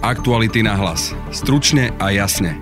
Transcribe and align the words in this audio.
Aktuality 0.00 0.64
na 0.64 0.80
hlas. 0.80 1.12
Stručne 1.28 1.92
a 2.00 2.08
jasne. 2.08 2.56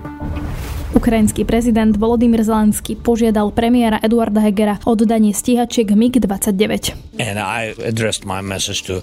Ukrajinský 0.91 1.47
prezident 1.47 1.95
Volodymyr 1.95 2.43
Zelenský 2.43 2.99
požiadal 2.99 3.55
premiéra 3.55 3.95
Eduarda 4.03 4.43
Hegera 4.43 4.75
o 4.83 4.91
dodanie 4.91 5.31
stíhačiek 5.31 5.87
MiG-29. 5.87 6.91
And 7.15 7.39
I 7.39 7.71
addressed 7.79 8.27
my 8.27 8.43
message 8.43 8.83
to 8.91 8.99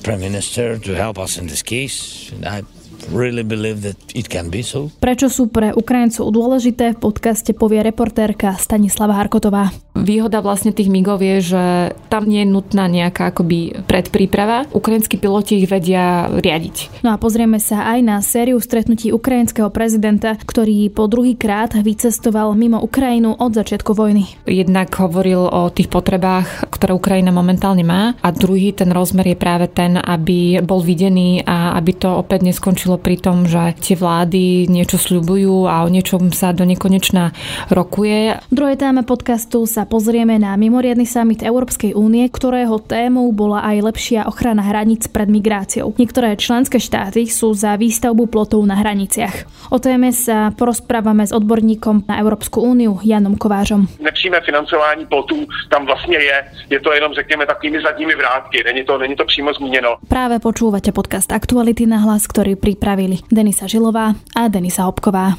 Prime 0.00 0.24
Minister 0.24 0.80
to 0.80 0.96
help 0.96 1.20
us 1.20 1.36
in 1.36 1.44
this 1.44 1.60
case. 1.60 2.32
I 2.40 2.64
really 3.12 3.44
believe 3.44 3.84
that 3.84 4.00
it 4.16 4.32
can 4.32 4.48
be 4.48 4.64
so. 4.64 4.88
Prečo 5.04 5.28
sú 5.28 5.52
pre 5.52 5.76
Ukrajincov 5.76 6.32
dôležité, 6.32 6.96
v 6.96 6.98
podcaste 7.04 7.52
povie 7.52 7.84
reportérka 7.84 8.56
Stanislava 8.56 9.20
Harkotová. 9.20 9.68
Výhoda 10.04 10.44
vlastne 10.44 10.76
tých 10.76 10.92
migov 10.92 11.24
je, 11.24 11.40
že 11.40 11.64
tam 12.12 12.28
nie 12.28 12.44
je 12.44 12.52
nutná 12.52 12.84
nejaká 12.92 13.32
akoby 13.32 13.88
predpríprava. 13.88 14.68
Ukrajinskí 14.76 15.16
piloti 15.16 15.64
ich 15.64 15.68
vedia 15.72 16.28
riadiť. 16.28 17.00
No 17.00 17.16
a 17.16 17.20
pozrieme 17.20 17.56
sa 17.56 17.88
aj 17.96 17.98
na 18.04 18.20
sériu 18.20 18.60
stretnutí 18.60 19.16
ukrajinského 19.16 19.72
prezidenta, 19.72 20.36
ktorý 20.36 20.92
po 20.92 21.08
druhý 21.08 21.32
krát 21.40 21.72
vycestoval 21.72 22.52
mimo 22.52 22.76
Ukrajinu 22.84 23.32
od 23.32 23.56
začiatku 23.56 23.96
vojny. 23.96 24.28
Jednak 24.44 24.92
hovoril 25.00 25.40
o 25.40 25.72
tých 25.72 25.88
potrebách, 25.88 26.68
ktoré 26.68 26.92
Ukrajina 26.92 27.32
momentálne 27.32 27.80
má 27.80 28.12
a 28.20 28.28
druhý 28.28 28.76
ten 28.76 28.92
rozmer 28.92 29.32
je 29.32 29.38
práve 29.40 29.72
ten, 29.72 29.96
aby 29.96 30.60
bol 30.60 30.84
videný 30.84 31.40
a 31.48 31.72
aby 31.80 31.96
to 31.96 32.12
opäť 32.12 32.44
neskončilo 32.44 33.00
pri 33.00 33.16
tom, 33.16 33.48
že 33.48 33.72
tie 33.80 33.96
vlády 33.96 34.68
niečo 34.68 35.00
sľubujú 35.00 35.64
a 35.64 35.80
o 35.86 35.88
niečom 35.88 36.28
sa 36.28 36.52
do 36.52 36.68
nekonečna 36.68 37.32
rokuje. 37.72 38.36
V 38.50 38.54
druhej 38.54 38.76
téme 38.76 39.00
podcastu 39.06 39.64
sa 39.64 39.88
pozrieme 39.94 40.42
na 40.42 40.58
mimoriadny 40.58 41.06
summit 41.06 41.38
Európskej 41.46 41.94
únie, 41.94 42.26
ktorého 42.26 42.82
témou 42.82 43.30
bola 43.30 43.62
aj 43.62 43.94
lepšia 43.94 44.26
ochrana 44.26 44.66
hraníc 44.66 45.06
pred 45.06 45.30
migráciou. 45.30 45.94
Niektoré 45.94 46.34
členské 46.34 46.82
štáty 46.82 47.30
sú 47.30 47.54
za 47.54 47.78
výstavbu 47.78 48.26
plotov 48.26 48.66
na 48.66 48.74
hraniciach. 48.74 49.46
O 49.70 49.78
téme 49.78 50.10
sa 50.10 50.50
porozprávame 50.50 51.22
s 51.22 51.30
odborníkom 51.30 52.10
na 52.10 52.18
Európsku 52.18 52.58
úniu 52.58 52.98
Janom 53.06 53.38
Kovářom. 53.38 53.86
Nepřímé 54.02 54.42
financování 54.42 55.06
plotů 55.06 55.46
tam 55.70 55.86
vlastně 55.86 56.18
je. 56.18 56.36
Je 56.74 56.80
to 56.82 56.90
jenom, 56.90 57.14
řekněme, 57.14 57.46
takými 57.46 57.78
zadními 57.78 58.14
vrátky. 58.18 58.66
Není 58.66 58.82
to, 58.84 58.98
není 58.98 59.14
to 59.14 59.24
přímo 59.24 59.54
zmíněno. 59.54 60.02
Práve 60.10 60.42
počúvate 60.42 60.90
podcast 60.90 61.30
Aktuality 61.30 61.86
na 61.86 62.02
hlas, 62.02 62.26
ktorý 62.26 62.58
pripravili 62.58 63.22
Denisa 63.30 63.70
Žilová 63.70 64.18
a 64.34 64.42
Denisa 64.50 64.90
Hopková. 64.90 65.38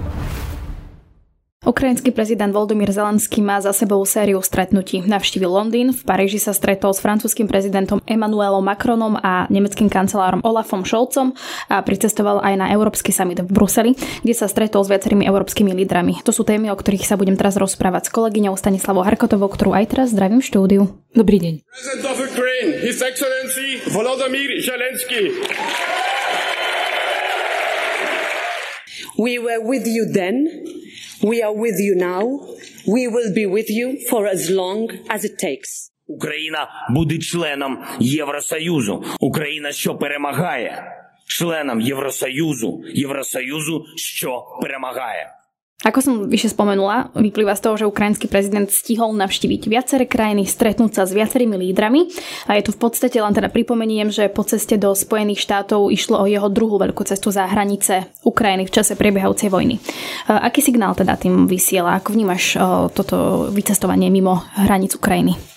Ukrajinský 1.61 2.09
prezident 2.09 2.49
Volodymyr 2.49 2.89
Zelenský 2.89 3.37
má 3.37 3.61
za 3.61 3.69
sebou 3.69 4.01
sériu 4.01 4.41
stretnutí. 4.41 5.05
Navštívil 5.05 5.45
Londýn, 5.45 5.93
v 5.93 6.01
Paríži 6.01 6.41
sa 6.41 6.57
stretol 6.57 6.89
s 6.89 7.05
francúzským 7.05 7.45
prezidentom 7.45 8.01
Emmanuelom 8.09 8.65
Macronom 8.65 9.13
a 9.21 9.45
nemeckým 9.45 9.85
kancelárom 9.85 10.41
Olafom 10.41 10.81
Scholzom 10.81 11.37
a 11.69 11.85
pricestoval 11.85 12.41
aj 12.41 12.57
na 12.57 12.73
Európsky 12.73 13.13
summit 13.13 13.45
v 13.45 13.53
Bruseli, 13.53 13.93
kde 13.93 14.33
sa 14.33 14.49
stretol 14.49 14.81
s 14.81 14.89
viacerými 14.89 15.21
európskymi 15.21 15.69
lídrami. 15.77 16.25
To 16.25 16.33
sú 16.33 16.41
témy, 16.41 16.73
o 16.73 16.77
ktorých 16.81 17.05
sa 17.05 17.13
budem 17.13 17.37
teraz 17.37 17.61
rozprávať 17.61 18.09
s 18.09 18.13
kolegyňou 18.17 18.57
Stanislavou 18.57 19.05
Harkotovou, 19.05 19.53
ktorú 19.53 19.77
aj 19.77 19.85
teraz 19.93 20.17
zdravím 20.17 20.41
v 20.41 20.49
štúdiu. 20.49 20.81
Dobrý 21.13 21.37
deň. 21.45 21.61
President 21.61 22.05
of 22.09 22.17
Ukraine, 22.25 22.69
His 22.89 23.05
Excellency 23.05 23.85
Volodymyr 23.93 24.65
Zelensky. 24.65 25.29
We 29.21 29.37
were 29.37 29.61
with 29.61 29.85
you 29.85 30.09
then. 30.09 30.49
We 31.23 31.43
are 31.43 31.53
with 31.53 31.79
you 31.79 31.93
now. 31.95 32.23
We 32.87 33.07
will 33.07 33.31
be 33.33 33.45
with 33.45 33.69
you 33.69 33.99
for 34.09 34.25
as 34.25 34.49
long 34.49 34.89
as 35.07 35.23
it 35.23 35.37
takes. 35.37 35.91
Україна 36.07 36.87
буде 36.89 37.17
членом 37.17 37.83
Євросоюзу. 37.99 39.03
Україна, 39.19 39.71
що 39.71 39.95
перемагає, 39.95 40.83
членом 41.27 41.81
Євросоюзу, 41.81 42.83
Євросоюзу, 42.93 43.85
що 43.95 44.43
перемагає. 44.61 45.40
Ako 45.81 45.97
som 45.97 46.13
vyššie 46.29 46.53
spomenula, 46.53 47.09
vyplýva 47.17 47.57
z 47.57 47.63
toho, 47.65 47.73
že 47.73 47.89
ukrajinský 47.89 48.29
prezident 48.29 48.69
stihol 48.69 49.17
navštíviť 49.17 49.65
viaceré 49.65 50.05
krajiny, 50.05 50.45
stretnúť 50.45 50.93
sa 50.93 51.03
s 51.09 51.17
viacerými 51.17 51.57
lídrami 51.57 52.05
a 52.45 52.53
je 52.53 52.69
tu 52.69 52.71
v 52.77 52.85
podstate 52.85 53.17
len 53.17 53.33
teda 53.33 53.49
pripomeniem, 53.49 54.13
že 54.13 54.29
po 54.29 54.45
ceste 54.45 54.77
do 54.77 54.93
Spojených 54.93 55.41
štátov 55.41 55.89
išlo 55.89 56.21
o 56.21 56.29
jeho 56.29 56.53
druhú 56.53 56.77
veľkú 56.77 57.01
cestu 57.09 57.33
za 57.33 57.49
hranice 57.49 58.13
Ukrajiny 58.21 58.69
v 58.69 58.73
čase 58.77 58.93
prebiehajúcej 58.93 59.49
vojny. 59.49 59.81
Aký 60.29 60.61
signál 60.61 60.93
teda 60.93 61.17
tým 61.17 61.49
vysiela? 61.49 61.97
Ako 61.97 62.13
vnímaš 62.13 62.61
toto 62.93 63.49
vycestovanie 63.49 64.13
mimo 64.13 64.45
hranic 64.61 64.93
Ukrajiny? 64.93 65.50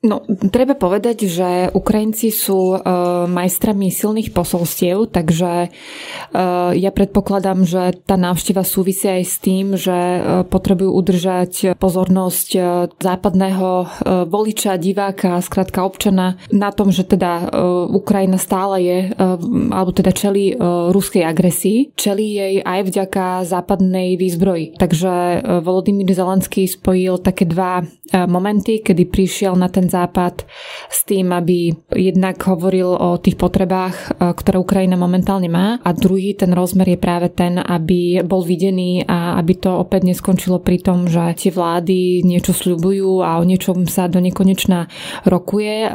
No, 0.00 0.24
treba 0.48 0.72
povedať, 0.72 1.28
že 1.28 1.68
Ukrajinci 1.76 2.32
sú 2.32 2.72
uh, 2.72 2.80
majstrami 3.28 3.92
silných 3.92 4.32
posolstiev, 4.32 5.12
takže 5.12 5.68
uh, 5.68 6.72
ja 6.72 6.88
predpokladám, 6.88 7.68
že 7.68 8.00
tá 8.08 8.16
návšteva 8.16 8.64
súvisia 8.64 9.20
aj 9.20 9.24
s 9.28 9.36
tým, 9.44 9.76
že 9.76 9.92
uh, 9.92 10.40
potrebujú 10.48 10.88
udržať 10.88 11.76
pozornosť 11.76 12.48
uh, 12.56 12.64
západného 12.96 13.68
uh, 13.84 13.88
voliča, 14.24 14.80
diváka, 14.80 15.36
skrátka 15.44 15.84
občana 15.84 16.40
na 16.48 16.72
tom, 16.72 16.88
že 16.88 17.04
teda 17.04 17.32
uh, 17.44 17.46
Ukrajina 17.92 18.40
stále 18.40 18.80
je, 18.80 18.98
uh, 19.12 19.36
alebo 19.68 19.92
teda 19.92 20.16
čeli 20.16 20.56
uh, 20.56 20.88
ruskej 20.96 21.28
agresii, 21.28 21.92
čeli 21.92 22.40
jej 22.40 22.54
aj 22.64 22.88
vďaka 22.88 23.44
západnej 23.44 24.16
výzbroji. 24.16 24.80
Takže 24.80 25.12
uh, 25.12 25.60
Volodymyr 25.60 26.08
Zelenský 26.08 26.64
spojil 26.64 27.20
také 27.20 27.44
dva 27.44 27.84
uh, 27.84 28.24
momenty, 28.24 28.80
kedy 28.80 29.04
prišiel 29.04 29.60
na 29.60 29.68
ten 29.68 29.89
západ 29.90 30.46
s 30.86 31.02
tým, 31.02 31.34
aby 31.34 31.74
jednak 31.90 32.38
hovoril 32.46 32.94
o 32.94 33.18
tých 33.18 33.34
potrebách, 33.34 33.94
e, 34.14 34.30
ktoré 34.30 34.62
Ukrajina 34.62 34.94
momentálne 34.94 35.50
má 35.50 35.82
a 35.82 35.90
druhý 35.90 36.38
ten 36.38 36.54
rozmer 36.54 36.94
je 36.94 36.98
práve 37.02 37.28
ten, 37.34 37.58
aby 37.58 38.22
bol 38.22 38.46
videný 38.46 39.02
a 39.04 39.34
aby 39.42 39.58
to 39.58 39.82
opäť 39.82 40.06
neskončilo 40.06 40.62
pri 40.62 40.78
tom, 40.78 41.10
že 41.10 41.34
tie 41.34 41.50
vlády 41.50 42.22
niečo 42.22 42.54
sľubujú 42.54 43.26
a 43.26 43.42
o 43.42 43.44
niečom 43.44 43.90
sa 43.90 44.06
do 44.06 44.22
nekonečna 44.22 44.86
rokuje. 45.26 45.74
E, 45.84 45.88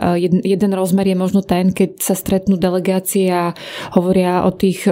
jeden 0.43 0.71
rozmer 0.75 1.07
je 1.07 1.17
možno 1.17 1.39
ten, 1.39 1.71
keď 1.71 2.03
sa 2.03 2.13
stretnú 2.13 2.59
delegácie 2.59 3.31
a 3.31 3.55
hovoria 3.95 4.43
o 4.43 4.51
tých 4.51 4.83
e, 4.85 4.91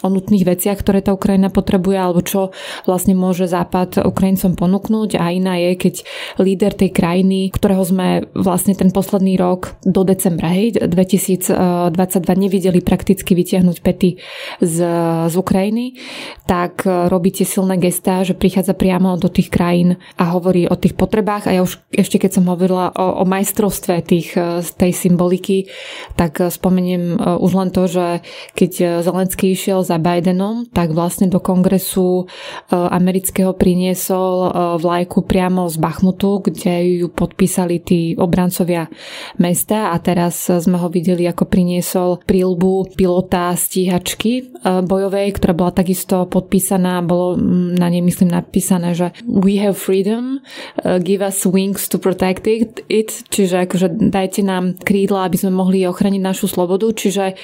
o 0.00 0.08
nutných 0.08 0.48
veciach, 0.48 0.80
ktoré 0.80 1.04
tá 1.04 1.12
Ukrajina 1.12 1.52
potrebuje, 1.52 1.98
alebo 2.00 2.20
čo 2.24 2.50
vlastne 2.88 3.12
môže 3.12 3.44
Západ 3.44 4.02
Ukrajincom 4.02 4.56
ponúknuť. 4.56 5.20
A 5.20 5.30
iná 5.30 5.60
je, 5.60 5.76
keď 5.76 5.94
líder 6.40 6.72
tej 6.72 6.90
krajiny, 6.90 7.52
ktorého 7.52 7.84
sme 7.84 8.24
vlastne 8.32 8.72
ten 8.72 8.88
posledný 8.88 9.36
rok 9.36 9.76
do 9.84 10.02
decembra, 10.02 10.50
hej, 10.50 10.80
2022 10.80 11.92
nevideli 12.34 12.80
prakticky 12.80 13.36
vytiahnuť 13.36 13.76
pety 13.84 14.10
z, 14.64 14.76
z 15.28 15.34
Ukrajiny, 15.36 16.00
tak 16.48 16.88
robíte 16.88 17.44
silné 17.44 17.78
gestá, 17.78 18.24
že 18.26 18.34
prichádza 18.34 18.74
priamo 18.74 19.14
do 19.20 19.28
tých 19.30 19.52
krajín 19.52 20.00
a 20.18 20.34
hovorí 20.34 20.66
o 20.66 20.74
tých 20.74 20.98
potrebách. 20.98 21.46
A 21.46 21.54
ja 21.54 21.62
už 21.62 21.78
ešte 21.94 22.16
keď 22.18 22.42
som 22.42 22.50
hovorila 22.50 22.90
o, 22.96 23.22
o 23.22 23.24
majstrovstve 23.28 24.02
tých, 24.02 24.34
tej 24.74 24.92
symboliky, 24.96 25.68
tak 26.18 26.42
spomeniem 26.42 27.20
už 27.38 27.52
len 27.54 27.70
to, 27.70 27.86
že 27.86 28.24
keď 28.56 29.04
Zelenský 29.04 29.52
išiel 29.52 29.81
za 29.82 29.98
Bidenom, 29.98 30.66
tak 30.70 30.94
vlastne 30.94 31.28
do 31.28 31.42
kongresu 31.42 32.24
e, 32.24 32.74
amerického 32.74 33.52
priniesol 33.54 34.34
e, 34.42 34.48
vlajku 34.78 35.26
priamo 35.26 35.66
z 35.66 35.76
Bachmutu, 35.78 36.42
kde 36.42 37.04
ju 37.04 37.08
podpísali 37.10 37.82
tí 37.82 38.14
obrancovia 38.16 38.86
mesta. 39.38 39.92
A 39.92 39.98
teraz 39.98 40.46
sme 40.48 40.78
ho 40.78 40.88
videli, 40.88 41.26
ako 41.26 41.44
priniesol 41.46 42.22
prílbu 42.22 42.94
pilota 42.94 43.52
stíhačky 43.52 44.32
e, 44.40 44.42
bojovej, 44.82 45.36
ktorá 45.36 45.52
bola 45.52 45.72
takisto 45.74 46.24
podpísaná, 46.30 47.02
bolo 47.02 47.36
na 47.76 47.90
nej 47.90 48.00
myslím 48.00 48.32
napísané, 48.32 48.94
že 48.94 49.10
we 49.26 49.58
have 49.58 49.76
freedom, 49.76 50.40
give 51.02 51.20
us 51.20 51.44
wings 51.44 51.90
to 51.90 51.98
protect 51.98 52.46
it, 52.46 52.86
it 52.86 53.10
čiže 53.28 53.66
akože 53.66 53.86
dajte 54.10 54.42
nám 54.46 54.78
krídla, 54.78 55.26
aby 55.26 55.36
sme 55.38 55.52
mohli 55.54 55.84
ochraniť 55.86 56.22
našu 56.22 56.46
slobodu, 56.46 56.88
čiže 56.92 57.34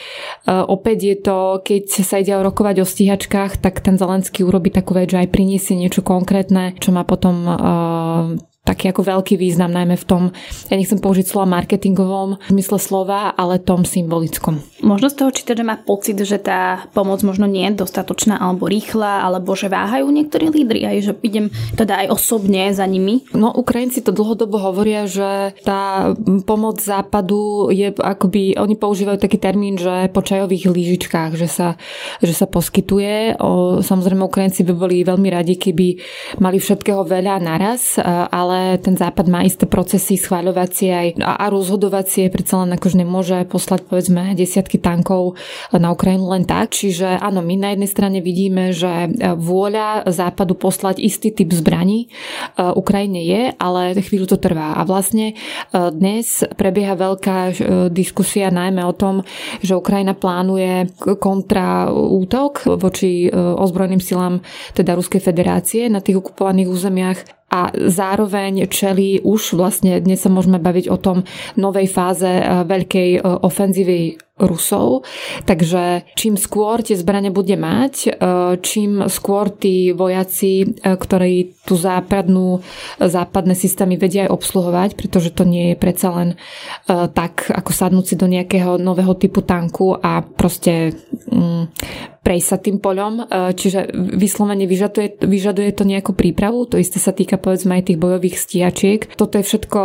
opäť 0.47 0.99
je 1.03 1.17
to, 1.19 1.39
keď 1.65 1.85
sa 2.05 2.17
ide 2.21 2.28
ide 2.29 2.45
rokovať 2.45 2.85
o 2.85 2.87
stíhačkách, 2.87 3.57
tak 3.57 3.81
ten 3.81 3.97
Zelenský 3.97 4.45
urobí 4.45 4.69
takú 4.69 4.93
vec, 4.93 5.09
že 5.09 5.25
aj 5.25 5.33
priniesie 5.33 5.73
niečo 5.73 6.05
konkrétne, 6.05 6.77
čo 6.77 6.93
má 6.93 7.09
potom 7.09 7.49
uh, 7.49 7.57
taký 8.69 8.93
ako 8.93 9.09
veľký 9.09 9.41
význam, 9.41 9.73
najmä 9.73 9.97
v 9.97 10.05
tom, 10.05 10.23
ja 10.69 10.77
nechcem 10.77 11.01
použiť 11.01 11.25
slova 11.25 11.49
marketingovom 11.49 12.37
v 12.37 12.51
zmysle 12.53 12.77
slova, 12.77 13.33
ale 13.33 13.57
tom 13.57 13.89
symbolickom. 13.89 14.61
Možno 14.85 15.09
z 15.09 15.17
toho 15.25 15.33
čítať, 15.33 15.57
že 15.57 15.65
má 15.65 15.81
pocit, 15.81 16.21
že 16.21 16.37
tá 16.37 16.85
pomoc 16.93 17.25
možno 17.25 17.49
nie 17.49 17.65
je 17.73 17.81
dostatočná 17.81 18.37
alebo 18.37 18.69
rýchla, 18.69 19.25
alebo 19.25 19.57
že 19.57 19.73
váhajú 19.73 20.05
niektorí 20.13 20.53
lídry 20.53 20.85
aj, 20.85 20.97
že 21.01 21.13
idem 21.25 21.49
teda 21.75 22.05
aj 22.05 22.13
osobne 22.13 22.69
za 22.77 22.85
nimi. 22.85 23.25
No 23.33 23.49
Ukrajinci 23.57 24.05
to 24.05 24.13
dlhodobo 24.13 24.61
hovoria, 24.61 25.09
že 25.09 25.57
tá 25.65 26.13
pomoc 26.45 26.85
západu 26.85 27.73
je 27.73 27.95
akoby, 27.97 28.59
oni 28.61 28.75
používajú 28.77 29.17
taký 29.17 29.41
termín, 29.41 29.81
že 29.81 30.13
po 30.13 30.21
čajových 30.21 30.69
lížičkách, 30.69 31.39
že 31.39 31.49
sa, 31.49 31.69
že 32.21 32.35
sa 32.37 32.45
poskytuje. 32.45 33.39
O, 33.41 33.81
samozrejme 33.81 34.27
Ukrajinci 34.27 34.67
by 34.67 34.75
boli 34.75 35.07
veľmi 35.07 35.29
radi, 35.31 35.55
keby 35.57 35.87
mali 36.43 36.59
všetkého 36.59 37.07
veľa 37.07 37.39
naraz, 37.41 37.97
ale 38.05 38.58
ten 38.79 38.95
západ 38.95 39.27
má 39.27 39.43
isté 39.43 39.67
procesy 39.67 40.21
schváľovacie 40.21 40.91
aj 40.93 41.09
a, 41.25 41.33
a 41.43 41.47
rozhodovacie, 41.51 42.31
predsa 42.31 42.63
len 42.63 42.79
akože 42.79 42.97
nemôže 43.01 43.39
poslať 43.49 43.89
povedzme 43.89 44.37
desiat 44.39 44.59
desiatky 44.59 44.83
tankov 44.83 45.39
na 45.71 45.95
Ukrajinu 45.95 46.35
len 46.35 46.43
tak. 46.43 46.75
Čiže 46.75 47.23
áno, 47.23 47.41
my 47.41 47.55
na 47.55 47.69
jednej 47.73 47.87
strane 47.87 48.19
vidíme, 48.19 48.75
že 48.75 49.09
vôľa 49.39 50.11
Západu 50.11 50.59
poslať 50.59 50.99
istý 50.99 51.31
typ 51.31 51.55
zbraní 51.55 52.11
e, 52.59 52.67
Ukrajine 52.75 53.23
je, 53.23 53.43
ale 53.55 53.95
chvíľu 54.03 54.35
to 54.35 54.43
trvá. 54.43 54.75
A 54.75 54.83
vlastne 54.83 55.33
e, 55.33 55.35
dnes 55.95 56.43
prebieha 56.59 56.99
veľká 56.99 57.39
e, 57.49 57.55
diskusia 57.95 58.51
najmä 58.51 58.83
o 58.83 58.93
tom, 58.93 59.23
že 59.63 59.79
Ukrajina 59.79 60.19
plánuje 60.19 60.91
kontra 61.23 61.89
útok 61.95 62.67
voči 62.83 63.31
ozbrojeným 63.33 64.03
silám 64.03 64.43
teda 64.75 64.99
Ruskej 64.99 65.23
federácie 65.23 65.87
na 65.87 66.03
tých 66.03 66.19
okupovaných 66.19 66.69
územiach 66.69 67.38
a 67.49 67.73
zároveň 67.73 68.69
čelí 68.69 69.25
už 69.25 69.57
vlastne 69.57 69.97
dnes 70.05 70.21
sa 70.21 70.29
môžeme 70.29 70.61
baviť 70.61 70.87
o 70.93 71.01
tom 71.01 71.25
novej 71.57 71.89
fáze 71.89 72.29
veľkej 72.69 73.25
ofenzívy 73.25 74.29
Rusov. 74.39 75.03
Takže 75.45 76.07
čím 76.15 76.39
skôr 76.39 76.81
tie 76.81 76.95
zbrane 76.95 77.35
bude 77.35 77.59
mať, 77.59 77.95
e, 78.07 78.11
čím 78.63 79.11
skôr 79.11 79.51
tí 79.51 79.91
vojaci, 79.91 80.63
e, 80.63 80.67
ktorí 80.95 81.67
tú 81.67 81.75
západnú, 81.75 82.63
západné 83.03 83.59
systémy 83.59 83.99
vedia 83.99 84.31
aj 84.31 84.35
obsluhovať, 84.39 84.91
pretože 84.95 85.35
to 85.35 85.43
nie 85.43 85.75
je 85.75 85.77
predsa 85.77 86.09
len 86.15 86.29
e, 86.35 86.37
tak, 87.11 87.51
ako 87.51 87.71
sadnúť 87.75 88.05
si 88.07 88.15
do 88.15 88.31
nejakého 88.31 88.79
nového 88.79 89.19
typu 89.19 89.43
tanku 89.43 89.99
a 89.99 90.23
proste 90.23 90.95
mm, 91.29 91.63
prejsť 92.29 92.49
sa 92.53 92.61
tým 92.61 92.77
poľom, 92.77 93.25
čiže 93.57 93.89
vyslovene 93.97 94.69
vyžaduje, 94.69 95.25
vyžaduje 95.25 95.73
to 95.73 95.89
nejakú 95.89 96.13
prípravu, 96.13 96.69
to 96.69 96.77
isté 96.77 97.01
sa 97.01 97.17
týka 97.17 97.41
povedzme 97.41 97.81
aj 97.81 97.89
tých 97.89 97.97
bojových 97.97 98.37
stíhačiek. 98.37 99.01
Toto 99.17 99.41
je 99.41 99.49
všetko 99.49 99.81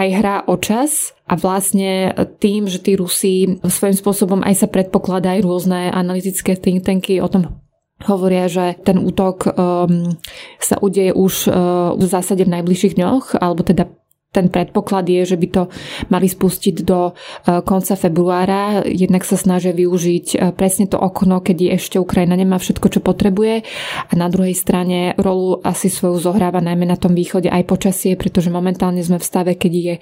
aj 0.00 0.08
hra 0.16 0.36
o 0.48 0.56
čas 0.56 1.12
a 1.28 1.36
vlastne 1.36 2.16
tým, 2.40 2.64
že 2.64 2.80
tí 2.80 2.96
Rusi 2.96 3.60
svojím 3.60 3.96
spôsobom 4.00 4.40
aj 4.40 4.64
sa 4.64 4.68
predpokladajú 4.72 5.44
rôzne 5.44 5.92
analytické 5.92 6.56
think 6.56 6.80
tanky 6.80 7.20
o 7.20 7.28
tom 7.28 7.60
hovoria, 8.08 8.50
že 8.50 8.74
ten 8.82 8.98
útok 8.98 9.46
um, 9.46 10.18
sa 10.58 10.76
udeje 10.82 11.14
už 11.14 11.46
uh, 11.46 11.94
v 11.94 12.04
zásade 12.08 12.42
v 12.42 12.52
najbližších 12.58 12.98
dňoch, 12.98 13.38
alebo 13.38 13.62
teda 13.62 13.86
ten 14.32 14.48
predpoklad 14.48 15.04
je, 15.12 15.28
že 15.28 15.36
by 15.36 15.48
to 15.52 15.62
mali 16.08 16.24
spustiť 16.24 16.76
do 16.88 17.12
e, 17.12 17.60
konca 17.68 17.92
februára. 18.00 18.80
Jednak 18.88 19.28
sa 19.28 19.36
snažia 19.36 19.76
využiť 19.76 20.26
e, 20.32 20.36
presne 20.56 20.88
to 20.88 20.96
okno, 20.96 21.44
keď 21.44 21.76
ešte 21.76 22.00
Ukrajina 22.00 22.32
nemá 22.32 22.56
všetko, 22.56 22.86
čo 22.88 23.00
potrebuje. 23.04 23.60
A 24.08 24.12
na 24.16 24.32
druhej 24.32 24.56
strane 24.56 25.12
rolu 25.20 25.60
asi 25.60 25.92
svoju 25.92 26.16
zohráva 26.16 26.64
najmä 26.64 26.88
na 26.88 26.96
tom 26.96 27.12
východe 27.12 27.52
aj 27.52 27.68
počasie, 27.68 28.16
pretože 28.16 28.48
momentálne 28.48 29.04
sme 29.04 29.20
v 29.20 29.28
stave, 29.28 29.52
keď 29.52 29.72
je 29.76 29.94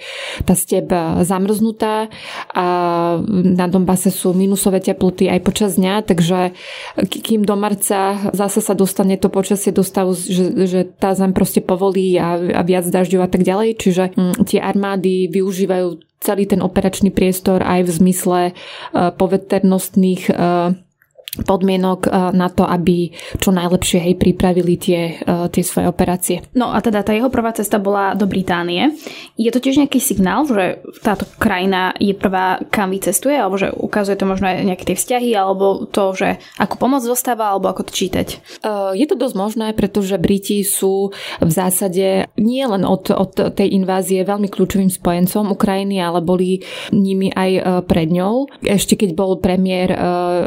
tá 0.46 0.54
steb 0.54 0.86
e, 0.94 1.26
zamrznutá 1.26 2.06
a 2.54 2.66
na 3.26 3.66
Donbase 3.66 4.14
sú 4.14 4.30
minusové 4.30 4.78
teploty 4.78 5.26
aj 5.26 5.40
počas 5.42 5.74
dňa, 5.74 6.06
takže 6.06 6.54
kým 7.02 7.42
do 7.42 7.58
marca 7.58 8.30
zase 8.30 8.62
sa 8.62 8.78
dostane 8.78 9.18
to 9.18 9.26
počasie 9.26 9.74
do 9.74 9.82
stavu, 9.82 10.14
že, 10.14 10.54
že 10.70 10.80
tá 10.86 11.18
zem 11.18 11.34
proste 11.34 11.58
povolí 11.58 12.14
a, 12.14 12.38
a 12.38 12.62
viac 12.62 12.86
dažďov 12.86 13.26
a 13.26 13.30
tak 13.30 13.42
ďalej. 13.42 13.74
Čiže 13.74 14.19
tie 14.44 14.60
armády 14.60 15.28
využívajú 15.30 16.00
celý 16.20 16.44
ten 16.44 16.60
operačný 16.60 17.08
priestor 17.08 17.64
aj 17.64 17.80
v 17.88 17.90
zmysle 17.90 18.40
uh, 18.52 19.10
poveternostných 19.16 20.22
uh, 20.30 20.76
podmienok 21.38 22.00
eh, 22.06 22.12
na 22.34 22.50
to, 22.50 22.66
aby 22.66 23.14
čo 23.38 23.54
najlepšie 23.54 24.02
hej 24.02 24.14
pripravili 24.18 24.74
tie, 24.74 25.22
eh, 25.22 25.46
tie 25.46 25.62
svoje 25.62 25.86
operácie. 25.86 26.42
No 26.58 26.74
a 26.74 26.82
teda 26.82 27.06
tá 27.06 27.14
jeho 27.14 27.30
prvá 27.30 27.54
cesta 27.54 27.78
bola 27.78 28.18
do 28.18 28.26
Británie. 28.26 28.98
Je 29.38 29.50
to 29.54 29.62
tiež 29.62 29.78
nejaký 29.78 30.02
signál, 30.02 30.42
že 30.50 30.82
táto 31.06 31.26
krajina 31.38 31.94
je 32.02 32.18
prvá, 32.18 32.58
kam 32.74 32.90
vycestuje, 32.90 33.38
alebo 33.38 33.54
že 33.54 33.70
ukazuje 33.70 34.18
to 34.18 34.26
možno 34.26 34.50
aj 34.50 34.66
nejaké 34.66 34.84
tie 34.90 34.96
vzťahy, 34.98 35.30
alebo 35.38 35.86
to, 35.86 36.18
že 36.18 36.42
ako 36.58 36.74
pomoc 36.82 37.06
dostáva, 37.06 37.54
alebo 37.54 37.70
ako 37.70 37.86
to 37.86 37.92
čítať? 37.94 38.28
Eh, 38.66 38.98
je 38.98 39.06
to 39.06 39.14
dosť 39.14 39.36
možné, 39.38 39.66
pretože 39.78 40.18
Briti 40.18 40.66
sú 40.66 41.14
v 41.38 41.50
zásade 41.50 42.26
nie 42.34 42.64
len 42.66 42.82
od, 42.82 43.06
od 43.14 43.54
tej 43.54 43.70
invázie 43.70 44.26
veľmi 44.26 44.50
kľúčovým 44.50 44.90
spojencom 44.90 45.54
Ukrajiny, 45.54 46.02
ale 46.02 46.18
boli 46.18 46.66
nimi 46.90 47.30
aj 47.30 47.84
pred 47.86 48.10
ňou. 48.10 48.50
Ešte 48.66 48.98
keď 48.98 49.14
bol 49.14 49.38
premiér 49.38 49.94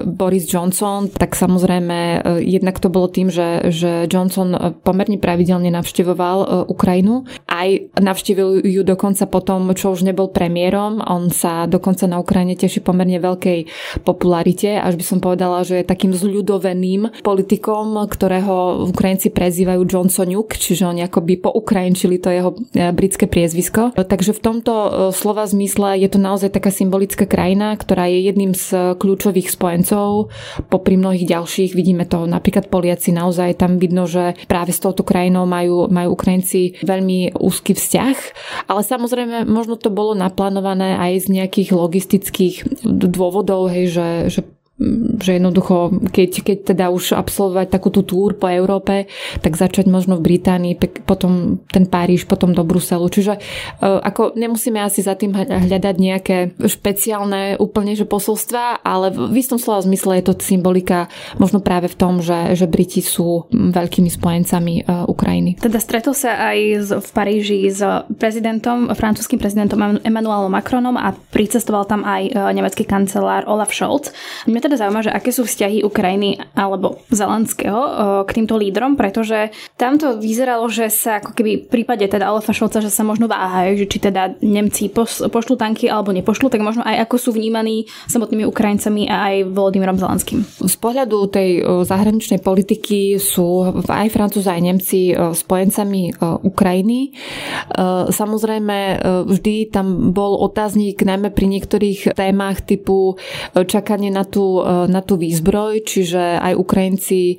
Boris 0.03 0.43
Johnson 0.43 0.72
Johnson, 0.73 1.05
tak 1.13 1.37
samozrejme 1.37 1.97
e, 2.01 2.17
jednak 2.49 2.81
to 2.81 2.89
bolo 2.89 3.05
tým, 3.05 3.29
že, 3.29 3.69
že 3.69 4.09
Johnson 4.09 4.57
e, 4.57 4.73
pomerne 4.81 5.21
pravidelne 5.21 5.69
navštevoval 5.69 6.37
e, 6.41 6.47
Ukrajinu. 6.65 7.29
Aj 7.45 7.69
navštívil 8.01 8.65
ju 8.65 8.81
dokonca 8.81 9.29
potom, 9.29 9.69
čo 9.77 9.93
už 9.93 10.01
nebol 10.01 10.33
premiérom. 10.33 10.97
On 11.05 11.29
sa 11.29 11.69
dokonca 11.69 12.09
na 12.09 12.17
Ukrajine 12.17 12.57
teší 12.57 12.81
pomerne 12.81 13.21
veľkej 13.21 13.69
popularite, 14.01 14.81
až 14.81 14.97
by 14.97 15.05
som 15.05 15.21
povedala, 15.21 15.61
že 15.61 15.85
je 15.85 15.85
takým 15.85 16.09
zľudoveným 16.09 17.21
politikom, 17.21 17.93
ktorého 18.09 18.89
Ukrajinci 18.89 19.29
prezývajú 19.29 19.85
Johnsoniuk, 19.85 20.57
čiže 20.57 20.89
oni 20.89 21.05
akoby 21.05 21.37
poukrajinčili 21.37 22.17
to 22.17 22.33
jeho 22.33 22.57
britské 22.73 23.29
priezvisko. 23.29 23.93
Takže 23.93 24.33
v 24.33 24.41
tomto 24.41 24.73
slova 25.13 25.45
zmysle 25.45 26.01
je 26.01 26.09
to 26.09 26.17
naozaj 26.17 26.49
taká 26.49 26.73
symbolická 26.73 27.29
krajina, 27.29 27.77
ktorá 27.77 28.09
je 28.09 28.25
jedným 28.25 28.57
z 28.57 28.97
kľúčových 28.97 29.53
spojencov 29.53 30.33
popri 30.67 30.95
mnohých 30.95 31.27
ďalších. 31.27 31.75
Vidíme 31.75 32.07
to 32.07 32.25
napríklad 32.25 32.71
Poliaci, 32.71 33.11
naozaj 33.11 33.59
tam 33.59 33.77
vidno, 33.77 34.07
že 34.07 34.33
práve 34.47 34.71
s 34.71 34.79
touto 34.79 35.05
krajinou 35.05 35.43
majú, 35.43 35.91
majú 35.91 36.15
Ukrajinci 36.15 36.81
veľmi 36.81 37.37
úzky 37.37 37.75
vzťah, 37.75 38.17
ale 38.71 38.81
samozrejme 38.81 39.45
možno 39.47 39.75
to 39.75 39.93
bolo 39.93 40.15
naplánované 40.15 40.95
aj 40.97 41.27
z 41.27 41.41
nejakých 41.41 41.69
logistických 41.75 42.55
dôvodov, 42.87 43.69
hej, 43.69 43.91
že, 43.91 44.07
že 44.39 44.41
že 45.21 45.37
jednoducho, 45.37 46.01
keď, 46.09 46.31
keď 46.41 46.57
teda 46.73 46.85
už 46.89 47.13
absolvovať 47.13 47.69
takúto 47.69 48.01
túr 48.01 48.33
po 48.33 48.49
Európe, 48.49 49.05
tak 49.45 49.53
začať 49.53 49.85
možno 49.85 50.17
v 50.17 50.33
Británii, 50.33 51.05
potom 51.05 51.61
ten 51.69 51.85
Paríž, 51.85 52.25
potom 52.25 52.57
do 52.57 52.65
Bruselu. 52.65 53.05
Čiže 53.05 53.37
uh, 53.37 54.01
ako 54.01 54.33
nemusíme 54.33 54.81
asi 54.81 55.05
za 55.05 55.13
tým 55.13 55.29
hľadať 55.37 55.95
nejaké 56.01 56.37
špeciálne 56.57 57.61
úplne 57.61 57.93
že 57.93 58.09
posolstva, 58.09 58.81
ale 58.81 59.13
v 59.13 59.37
istom 59.37 59.61
slova 59.61 59.85
zmysle 59.85 60.17
je 60.17 60.33
to 60.33 60.41
symbolika 60.41 61.05
možno 61.37 61.61
práve 61.61 61.85
v 61.85 61.93
tom, 61.93 62.25
že, 62.25 62.57
že 62.57 62.65
Briti 62.65 63.05
sú 63.05 63.45
veľkými 63.53 64.09
spojencami 64.09 64.89
uh, 64.89 65.05
Ukrajiny. 65.05 65.61
Teda 65.61 65.77
stretol 65.77 66.17
sa 66.17 66.49
aj 66.49 66.57
v 66.97 67.09
Paríži 67.13 67.69
s 67.69 67.85
prezidentom, 68.17 68.89
francúzským 68.97 69.37
prezidentom 69.37 70.01
Emmanuelom 70.01 70.49
Macronom 70.49 70.97
a 70.97 71.13
pricestoval 71.13 71.85
tam 71.85 72.01
aj 72.01 72.33
uh, 72.33 72.49
nemecký 72.49 72.89
kancelár 72.89 73.45
Olaf 73.45 73.69
Scholz. 73.69 74.09
Mňa 74.49 74.62
teda 74.63 74.79
zaujíma, 74.79 75.03
že 75.03 75.11
aké 75.11 75.35
sú 75.35 75.43
vzťahy 75.43 75.83
Ukrajiny 75.83 76.39
alebo 76.55 77.03
Zelenského 77.11 77.81
k 78.23 78.29
týmto 78.31 78.55
lídrom, 78.55 78.95
pretože 78.95 79.51
tamto 79.75 80.15
vyzeralo, 80.15 80.71
že 80.71 80.87
sa 80.87 81.19
ako 81.19 81.35
keby 81.35 81.51
v 81.65 81.67
prípade 81.67 82.07
teda 82.07 82.31
Alefa 82.31 82.55
Šolca, 82.55 82.79
že 82.79 82.87
sa 82.87 83.03
možno 83.03 83.27
váhajú, 83.27 83.83
že 83.83 83.91
či 83.91 83.99
teda 83.99 84.39
Nemci 84.39 84.87
pošlú 84.93 85.59
tanky 85.59 85.91
alebo 85.91 86.15
nepošlú, 86.15 86.47
tak 86.47 86.63
možno 86.63 86.87
aj 86.87 87.03
ako 87.03 87.15
sú 87.19 87.29
vnímaní 87.35 87.91
samotnými 88.07 88.47
Ukrajincami 88.47 89.11
a 89.11 89.33
aj 89.33 89.35
Volodymyrom 89.51 89.99
Zelenským. 89.99 90.45
Z 90.45 90.75
pohľadu 90.79 91.27
tej 91.27 91.49
zahraničnej 91.83 92.39
politiky 92.39 93.19
sú 93.19 93.65
aj 93.89 94.07
Francúzi, 94.13 94.47
aj 94.47 94.61
Nemci 94.63 95.11
spojencami 95.17 96.21
Ukrajiny. 96.45 97.11
Samozrejme, 98.13 98.77
vždy 99.25 99.55
tam 99.73 100.13
bol 100.13 100.37
otáznik 100.37 101.01
najmä 101.01 101.33
pri 101.33 101.49
niektorých 101.49 102.13
témach 102.13 102.61
typu 102.61 103.17
čakanie 103.57 104.13
na 104.13 104.21
tú 104.21 104.52
E, 104.61 104.65
na 104.91 105.01
tú 105.01 105.17
výzbroj, 105.17 105.87
čiže 105.87 106.37
aj 106.37 106.53
Ukrajinci 106.59 107.21
e, 107.33 107.37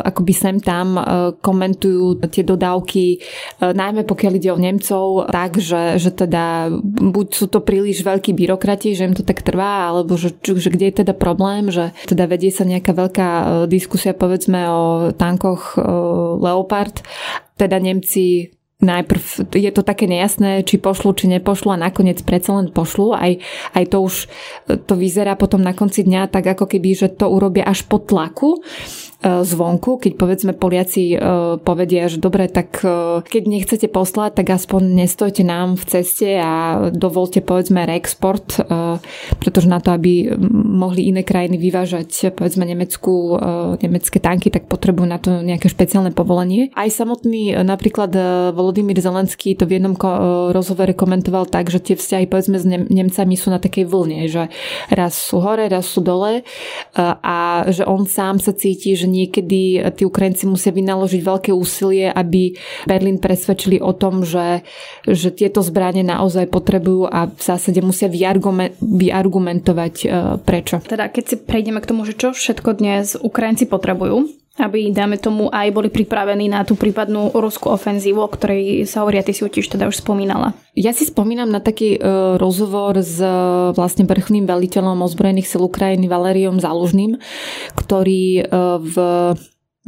akoby 0.00 0.32
sem 0.32 0.56
tam 0.62 0.96
e, 0.96 1.02
komentujú 1.38 2.22
tie 2.30 2.46
dodávky, 2.46 3.20
najmä 3.60 4.06
pokiaľ 4.06 4.32
ide 4.38 4.50
o 4.54 4.58
Nemcov, 4.60 5.28
tak, 5.28 5.58
že, 5.58 5.98
že 5.98 6.14
teda 6.14 6.70
buď 7.10 7.26
sú 7.34 7.46
to 7.50 7.60
príliš 7.60 8.06
veľkí 8.06 8.32
byrokrati, 8.32 8.94
že 8.94 9.06
im 9.10 9.14
to 9.16 9.26
tak 9.26 9.42
trvá, 9.42 9.90
alebo 9.90 10.14
že, 10.14 10.36
že 10.40 10.70
kde 10.70 10.90
je 10.90 10.98
teda 11.02 11.14
problém, 11.16 11.68
že 11.68 11.90
teda 12.06 12.30
vedie 12.30 12.54
sa 12.54 12.62
nejaká 12.62 12.92
veľká 12.94 13.28
diskusia 13.66 14.14
povedzme 14.14 14.60
o 14.70 14.82
tankoch 15.10 15.74
Leopard, 16.38 17.02
teda 17.58 17.82
Nemci 17.82 18.59
najprv 18.80 19.52
je 19.52 19.70
to 19.72 19.82
také 19.84 20.08
nejasné, 20.08 20.64
či 20.64 20.80
pošlu, 20.80 21.12
či 21.12 21.28
nepošlu 21.28 21.76
a 21.76 21.78
nakoniec 21.78 22.20
predsa 22.24 22.56
len 22.56 22.72
pošlu. 22.72 23.12
Aj, 23.12 23.36
aj 23.76 23.84
to 23.92 23.98
už 24.00 24.14
to 24.66 24.94
vyzerá 24.96 25.36
potom 25.36 25.60
na 25.60 25.76
konci 25.76 26.04
dňa 26.04 26.32
tak 26.32 26.48
ako 26.56 26.64
keby, 26.66 26.96
že 26.96 27.08
to 27.12 27.28
urobia 27.28 27.64
až 27.68 27.84
po 27.84 28.00
tlaku 28.00 28.60
E, 28.60 29.09
zvonku, 29.20 30.00
keď 30.00 30.12
povedzme 30.16 30.52
Poliaci 30.56 31.12
e, 31.12 31.16
povedia, 31.60 32.08
že 32.08 32.16
dobre, 32.16 32.48
tak 32.48 32.80
e, 32.80 33.20
keď 33.20 33.42
nechcete 33.44 33.86
poslať, 33.92 34.40
tak 34.40 34.56
aspoň 34.56 35.04
nestojte 35.04 35.44
nám 35.44 35.76
v 35.76 35.84
ceste 35.84 36.40
a 36.40 36.88
dovolte 36.88 37.44
povedzme 37.44 37.84
reexport, 37.84 38.62
pretože 39.36 39.68
na 39.68 39.78
to, 39.80 39.92
aby 39.92 40.32
mohli 40.52 41.12
iné 41.12 41.20
krajiny 41.20 41.60
vyvážať 41.60 42.32
povedzme 42.32 42.64
Nemecku, 42.64 43.36
nemecké 43.80 44.22
tanky, 44.22 44.48
tak 44.48 44.70
potrebujú 44.70 45.06
na 45.08 45.20
to 45.20 45.44
nejaké 45.44 45.68
špeciálne 45.68 46.14
povolenie. 46.14 46.72
Aj 46.72 46.88
samotný 46.88 47.60
napríklad 47.60 48.12
Volodymyr 48.56 48.98
Zelenský 48.98 49.56
to 49.58 49.66
v 49.66 49.80
jednom 49.80 49.94
rozhovore 50.54 50.92
komentoval 50.94 51.50
tak, 51.50 51.68
že 51.68 51.82
tie 51.82 51.96
vzťahy 51.98 52.26
povedzme 52.30 52.56
s 52.56 52.66
Nemcami 52.68 53.34
sú 53.36 53.50
na 53.52 53.60
takej 53.60 53.84
vlne, 53.88 54.30
že 54.30 54.48
raz 54.88 55.18
sú 55.18 55.42
hore, 55.42 55.66
raz 55.66 55.86
sú 55.88 56.00
dole 56.00 56.46
a 56.98 57.66
že 57.68 57.84
on 57.84 58.06
sám 58.06 58.38
sa 58.38 58.54
cíti, 58.54 58.94
že 58.94 59.09
niekedy 59.10 59.82
tí 59.98 60.02
Ukrajinci 60.06 60.46
musia 60.46 60.70
vynaložiť 60.70 61.20
veľké 61.20 61.50
úsilie, 61.50 62.06
aby 62.06 62.54
Berlín 62.86 63.18
presvedčili 63.18 63.82
o 63.82 63.90
tom, 63.90 64.22
že, 64.22 64.62
že 65.04 65.34
tieto 65.34 65.60
zbranie 65.60 66.06
naozaj 66.06 66.46
potrebujú 66.46 67.10
a 67.10 67.26
v 67.26 67.42
zásade 67.42 67.82
musia 67.82 68.06
vyargumentovať 68.80 69.94
e, 70.00 70.06
prečo. 70.40 70.78
Teda 70.86 71.10
keď 71.10 71.24
si 71.26 71.36
prejdeme 71.36 71.82
k 71.82 71.88
tomu, 71.90 72.06
že 72.06 72.14
čo 72.14 72.30
všetko 72.30 72.78
dnes 72.78 73.18
Ukrajinci 73.18 73.66
potrebujú, 73.66 74.30
aby, 74.60 74.92
dáme 74.92 75.16
tomu, 75.16 75.48
aj 75.48 75.68
boli 75.72 75.88
pripravení 75.88 76.52
na 76.52 76.62
tú 76.62 76.76
prípadnú 76.76 77.32
ruskú 77.32 77.72
ofenzívu, 77.72 78.20
o 78.20 78.30
ktorej 78.30 78.84
sa 78.84 79.02
hovoria, 79.02 79.24
ty 79.24 79.32
si 79.32 79.42
tiež 79.42 79.72
teda 79.72 79.88
už 79.88 80.04
spomínala. 80.04 80.52
Ja 80.76 80.94
si 80.94 81.08
spomínam 81.08 81.50
na 81.50 81.58
taký 81.58 81.98
uh, 81.98 82.36
rozhovor 82.38 83.00
s 83.00 83.18
uh, 83.18 83.74
vlastne 83.74 84.06
vrchným 84.06 84.46
veliteľom 84.46 85.02
ozbrojených 85.02 85.50
sil 85.50 85.62
Ukrajiny 85.66 86.06
Valeriom 86.06 86.62
Zalužným, 86.62 87.18
ktorý 87.74 88.46
uh, 88.46 88.78
v 88.78 88.96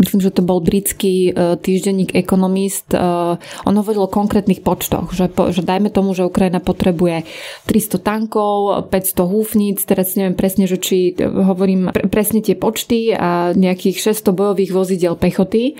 myslím, 0.00 0.24
že 0.24 0.32
to 0.32 0.40
bol 0.40 0.64
britský 0.64 1.32
uh, 1.32 1.60
týždenník 1.60 2.16
Economist, 2.16 2.96
uh, 2.96 3.36
on 3.68 3.74
hovoril 3.76 4.08
o 4.08 4.10
konkrétnych 4.10 4.64
počtoch, 4.64 5.12
že, 5.12 5.28
po, 5.28 5.52
že 5.52 5.60
dajme 5.60 5.92
tomu, 5.92 6.16
že 6.16 6.24
Ukrajina 6.24 6.64
potrebuje 6.64 7.28
300 7.68 8.00
tankov, 8.00 8.88
500 8.88 9.20
húfnic, 9.28 9.84
teraz 9.84 10.16
neviem 10.16 10.32
presne, 10.32 10.64
že 10.64 10.80
či 10.80 11.12
hovorím 11.20 11.92
pre, 11.92 12.08
presne 12.08 12.40
tie 12.40 12.56
počty 12.56 13.12
a 13.12 13.52
nejakých 13.52 14.16
600 14.16 14.32
bojových 14.32 14.72
vozidel 14.72 15.14
pechoty. 15.20 15.76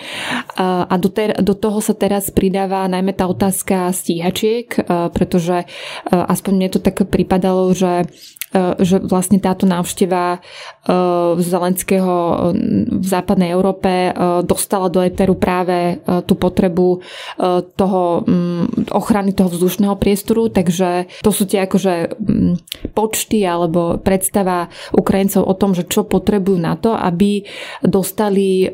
Uh, 0.61 0.85
a 0.85 0.95
do, 1.00 1.09
ter, 1.09 1.33
do 1.40 1.57
toho 1.57 1.81
sa 1.81 1.97
teraz 1.97 2.28
pridáva 2.28 2.85
najmä 2.92 3.16
tá 3.16 3.25
otázka 3.25 3.88
stíhačiek, 3.97 4.69
pretože 5.12 5.64
aspoň 6.11 6.52
mne 6.52 6.69
to 6.73 6.81
tak 6.83 7.04
pripadalo, 7.09 7.73
že 7.73 8.04
E, 8.04 8.41
že 8.80 9.00
vlastne 9.00 9.40
táto 9.40 9.64
návšteva 9.64 10.37
e, 10.37 10.38
Zelenského 11.40 12.14
e, 12.14 12.35
v 12.92 13.06
západnej 13.06 13.50
Európe 13.56 14.12
dostala 14.44 14.92
do 14.92 15.00
eteru 15.00 15.35
práve 15.35 16.00
tú 16.28 16.37
potrebu 16.37 17.00
toho 17.76 18.02
mm, 18.23 18.92
ochrany 18.92 19.32
toho 19.32 19.49
vzdušného 19.49 19.97
priestoru, 19.97 20.52
takže 20.52 21.09
to 21.25 21.30
sú 21.32 21.49
tie 21.49 21.64
akože 21.64 22.16
mm, 22.16 22.52
počty 22.92 23.42
alebo 23.42 23.97
predstava 23.99 24.68
Ukrajincov 24.92 25.42
o 25.44 25.54
tom, 25.56 25.73
že 25.73 25.88
čo 25.88 26.04
potrebujú 26.04 26.59
na 26.61 26.76
to, 26.76 26.92
aby 26.92 27.44
dostali 27.82 28.68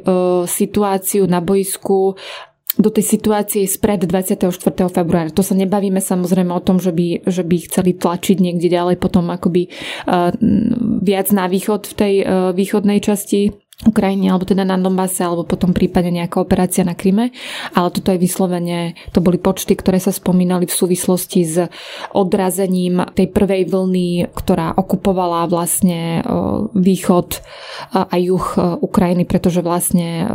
situáciu 0.46 1.24
na 1.30 1.38
boisku 1.38 2.18
do 2.76 2.92
tej 2.92 3.04
situácie 3.18 3.64
spred 3.64 4.04
24. 4.04 4.52
februára. 4.92 5.32
To 5.32 5.42
sa 5.42 5.56
nebavíme 5.56 5.98
samozrejme 6.04 6.52
o 6.52 6.60
tom, 6.60 6.78
že 6.78 6.92
by, 6.92 7.24
že 7.24 7.42
by 7.42 7.56
chceli 7.64 7.96
tlačiť 7.96 8.36
niekde 8.38 8.68
ďalej 8.68 9.00
potom 9.00 9.32
akoby 9.32 9.72
uh, 10.06 10.30
viac 11.00 11.32
na 11.32 11.48
východ 11.48 11.90
v 11.90 11.94
tej 11.96 12.14
uh, 12.22 12.26
východnej 12.54 13.02
časti 13.02 13.56
Ukrajine, 13.86 14.34
alebo 14.34 14.42
teda 14.42 14.66
na 14.66 14.74
Donbase, 14.74 15.22
alebo 15.22 15.46
potom 15.46 15.70
prípadne 15.70 16.10
nejaká 16.10 16.42
operácia 16.42 16.82
na 16.82 16.98
Kryme. 16.98 17.30
Ale 17.78 17.94
toto 17.94 18.10
je 18.10 18.18
vyslovene, 18.18 18.98
to 19.14 19.22
boli 19.22 19.38
počty, 19.38 19.78
ktoré 19.78 20.02
sa 20.02 20.10
spomínali 20.10 20.66
v 20.66 20.74
súvislosti 20.74 21.40
s 21.46 21.56
odrazením 22.10 23.06
tej 23.14 23.30
prvej 23.30 23.70
vlny, 23.70 24.34
ktorá 24.34 24.74
okupovala 24.74 25.46
vlastne 25.46 26.26
východ 26.74 27.38
a 27.94 28.14
juh 28.18 28.46
Ukrajiny, 28.82 29.22
pretože 29.30 29.62
vlastne 29.62 30.26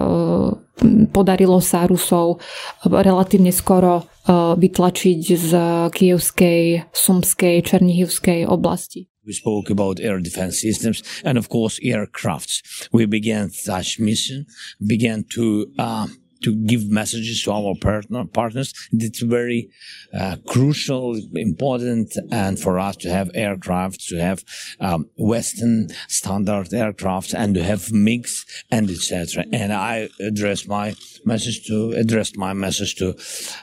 podarilo 1.09 1.63
sa 1.63 1.87
Rusov 1.87 2.43
relatívne 2.85 3.51
skoro 3.55 4.07
vytlačiť 4.55 5.19
z 5.35 5.51
kievskej, 5.91 6.91
sumskej, 6.95 7.55
černihivskej 7.63 8.47
oblasti. 8.47 9.07
We 9.23 9.31
spoke 9.31 9.71
about 9.71 10.03
air 10.03 10.19
defense 10.19 10.59
systems 10.59 10.99
and, 11.23 11.37
of 11.39 11.47
course, 11.47 11.79
aircrafts. 11.79 12.59
We 12.91 13.07
began 13.07 13.51
such 13.55 13.99
mission, 13.99 14.45
began 14.83 15.23
to 15.31 15.71
uh, 15.79 16.07
to 16.43 16.55
give 16.55 16.89
messages 16.89 17.43
to 17.43 17.51
our 17.51 17.75
partner, 17.75 18.25
partners. 18.25 18.73
It's 18.91 19.21
very 19.21 19.69
uh, 20.13 20.37
crucial, 20.47 21.19
important, 21.33 22.15
and 22.31 22.59
for 22.59 22.79
us 22.79 22.95
to 22.97 23.09
have 23.09 23.31
aircraft, 23.33 24.07
to 24.07 24.17
have 24.17 24.43
um, 24.79 25.09
Western 25.17 25.89
standard 26.07 26.73
aircraft, 26.73 27.33
and 27.33 27.55
to 27.55 27.63
have 27.63 27.91
mix 27.91 28.45
and 28.71 28.89
etc. 28.89 29.45
And 29.51 29.73
I 29.73 30.09
address 30.19 30.67
my 30.67 30.95
message 31.25 31.65
to 31.67 31.91
address 31.91 32.35
my 32.35 32.53
message 32.53 32.95
to 32.95 33.15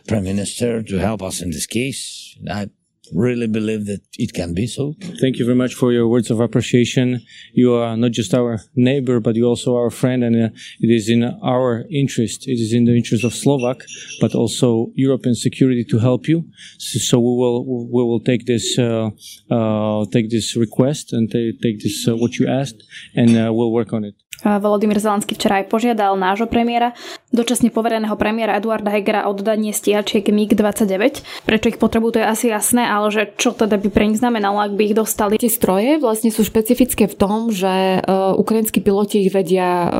Prime 0.09 0.25
Minister 0.25 0.83
to 0.83 0.99
help 0.99 1.23
us 1.23 1.41
in 1.41 1.51
this 1.51 1.67
case. 1.67 2.37
I 2.51 2.71
really 3.14 3.47
believe 3.47 3.87
that 3.87 4.00
it 4.19 4.33
can 4.33 4.55
be 4.55 4.67
so. 4.67 4.95
Thank 5.21 5.38
you 5.38 5.45
very 5.45 5.57
much 5.57 5.75
for 5.75 5.93
your 5.93 6.09
words 6.09 6.31
of 6.31 6.40
appreciation. 6.40 7.23
You 7.52 7.75
are 7.75 7.97
not 7.97 8.12
just 8.12 8.35
our 8.35 8.61
neighbor, 8.75 9.21
but 9.21 9.37
you 9.37 9.47
also 9.47 9.76
our 9.76 9.90
friend, 9.90 10.25
and 10.25 10.37
uh, 10.37 10.49
it 10.81 10.90
is 10.90 11.09
in 11.09 11.25
our 11.43 11.85
interest. 11.90 12.47
It 12.47 12.61
is 12.61 12.73
in 12.73 12.85
the 12.85 12.97
interest 12.97 13.25
of 13.25 13.35
Slovak, 13.35 13.83
but 14.21 14.35
also 14.35 14.90
European 14.95 15.35
security 15.35 15.85
to 15.85 15.99
help 15.99 16.29
you. 16.29 16.45
So, 16.79 17.19
we 17.19 17.37
will 17.40 17.64
we 17.64 18.02
will 18.02 18.21
take 18.21 18.47
this 18.47 18.79
uh, 18.79 19.11
uh, 19.50 20.05
take 20.12 20.31
this 20.31 20.57
request 20.57 21.12
and 21.12 21.31
take 21.31 21.81
this 21.81 22.07
uh, 22.09 22.17
what 22.17 22.38
you 22.38 22.47
asked, 22.47 22.83
and 23.14 23.31
uh, 23.37 23.52
we'll 23.52 23.73
work 23.73 23.93
on 23.93 24.05
it. 24.05 24.14
Volodymyr 24.45 24.99
Zelenský 25.01 25.37
včera 25.37 25.61
aj 25.61 25.69
požiadal 25.69 26.17
nášho 26.17 26.49
premiéra, 26.49 26.97
dočasne 27.31 27.71
povereného 27.71 28.17
premiéra 28.17 28.57
Eduarda 28.57 28.91
Hegera 28.91 29.29
o 29.29 29.33
dodanie 29.37 29.71
stíhačiek 29.71 30.27
MiG-29. 30.27 31.23
Prečo 31.47 31.67
ich 31.71 31.79
potrebujú, 31.79 32.19
to 32.19 32.21
je 32.25 32.27
asi 32.27 32.47
jasné, 32.51 32.89
ale 32.89 33.13
že 33.13 33.23
čo 33.39 33.55
teda 33.55 33.79
by 33.79 33.89
pre 33.93 34.09
nich 34.11 34.19
znamenalo, 34.19 34.59
ak 34.61 34.75
by 34.75 34.83
ich 34.91 34.97
dostali? 34.99 35.39
Tie 35.39 35.53
stroje 35.53 36.01
vlastne 36.03 36.33
sú 36.33 36.43
špecifické 36.43 37.07
v 37.07 37.17
tom, 37.17 37.53
že 37.53 38.03
uh, 38.03 38.35
ukrajinskí 38.35 38.83
piloti 38.83 39.29
ich 39.29 39.33
vedia 39.33 39.87
uh, 39.87 39.91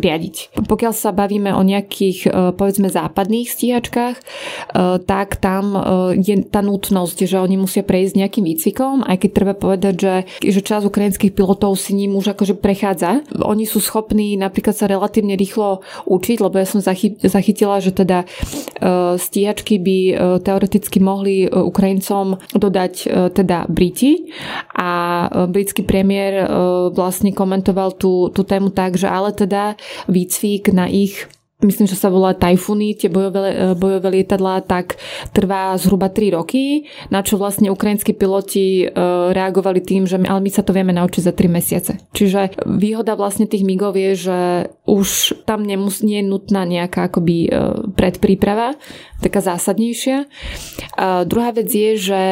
riadiť. 0.00 0.56
Pokiaľ 0.66 0.92
sa 0.92 1.14
bavíme 1.14 1.54
o 1.54 1.62
nejakých, 1.62 2.18
uh, 2.26 2.50
povedzme, 2.56 2.90
západných 2.90 3.48
stíhačkách, 3.52 4.16
uh, 4.18 4.98
tak 5.04 5.38
tam 5.38 5.64
uh, 5.76 5.82
je 6.16 6.42
tá 6.48 6.64
nutnosť, 6.64 7.28
že 7.28 7.36
oni 7.38 7.60
musia 7.60 7.86
prejsť 7.86 8.18
nejakým 8.18 8.44
výcvikom, 8.44 9.06
aj 9.06 9.16
keď 9.22 9.30
treba 9.30 9.54
povedať, 9.54 9.94
že, 9.94 10.14
že 10.42 10.60
časť 10.60 10.88
ukrajinských 10.88 11.32
pilotov 11.36 11.78
si 11.78 11.94
ním 11.94 12.18
už 12.18 12.34
akože 12.34 12.58
prechádza. 12.58 13.22
Oni 13.44 13.64
sú 13.64 13.73
sú 13.74 13.82
schopní 13.82 14.38
napríklad 14.38 14.78
sa 14.78 14.86
relatívne 14.86 15.34
rýchlo 15.34 15.82
učiť, 16.06 16.38
lebo 16.38 16.62
ja 16.62 16.66
som 16.68 16.78
zachytila, 17.18 17.82
že 17.82 17.90
teda 17.90 18.22
e, 18.22 18.26
stíhačky 19.18 19.82
by 19.82 19.98
e, 19.98 20.14
teoreticky 20.38 21.02
mohli 21.02 21.44
e, 21.44 21.48
Ukrajincom 21.50 22.38
dodať 22.54 22.94
teda 23.34 23.66
Briti. 23.66 24.30
A 24.78 25.26
britský 25.48 25.82
premiér 25.82 26.46
vlastne 26.92 27.32
komentoval 27.32 27.96
tú, 27.96 28.30
tú 28.30 28.44
tému 28.44 28.70
tak, 28.70 28.94
že 29.00 29.08
ale 29.08 29.32
teda 29.32 29.74
výcvik 30.06 30.70
na 30.70 30.86
ich 30.86 31.26
myslím, 31.64 31.88
že 31.88 31.98
sa 31.98 32.12
volá 32.12 32.36
Tajfuny, 32.36 32.94
tie 32.94 33.08
bojové, 33.08 33.40
e, 33.52 33.54
bojové 33.74 34.20
lietadlá, 34.20 34.62
tak 34.64 35.00
trvá 35.32 35.74
zhruba 35.80 36.12
3 36.12 36.36
roky, 36.36 36.86
na 37.08 37.24
čo 37.24 37.40
vlastne 37.40 37.72
ukrajinskí 37.72 38.12
piloti 38.14 38.84
e, 38.84 38.86
reagovali 39.32 39.80
tým, 39.80 40.04
že 40.04 40.20
my, 40.20 40.26
ale 40.28 40.40
my 40.44 40.50
sa 40.52 40.62
to 40.62 40.76
vieme 40.76 40.92
naučiť 40.92 41.22
za 41.24 41.32
3 41.32 41.48
mesiace. 41.48 41.92
Čiže 42.12 42.64
výhoda 42.68 43.16
vlastne 43.16 43.48
tých 43.48 43.64
migov 43.64 43.96
je, 43.96 44.12
že 44.14 44.38
už 44.84 45.40
tam 45.48 45.64
nemus, 45.64 46.04
nie 46.04 46.20
je 46.20 46.28
nutná 46.28 46.68
nejaká 46.68 47.08
akoby 47.08 47.48
e, 47.48 47.50
predpríprava, 47.96 48.76
taká 49.24 49.40
zásadnejšia. 49.40 50.28
A 51.00 51.24
druhá 51.24 51.56
vec 51.56 51.72
je, 51.72 51.96
že 51.96 52.22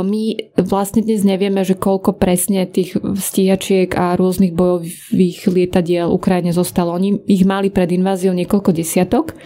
my 0.00 0.56
vlastne 0.56 1.04
dnes 1.04 1.20
nevieme, 1.20 1.60
že 1.68 1.76
koľko 1.76 2.16
presne 2.16 2.64
tých 2.64 2.96
stíhačiek 2.96 3.92
a 3.92 4.16
rôznych 4.16 4.56
bojových 4.56 5.38
lietadiel 5.50 6.08
Ukrajine 6.08 6.56
zostalo. 6.56 6.96
Oni 6.96 7.20
ich 7.28 7.44
mali 7.44 7.68
pred 7.68 7.92
inváziou 7.92 8.32
niekoľko 8.32 8.69
desiatok, 8.72 9.36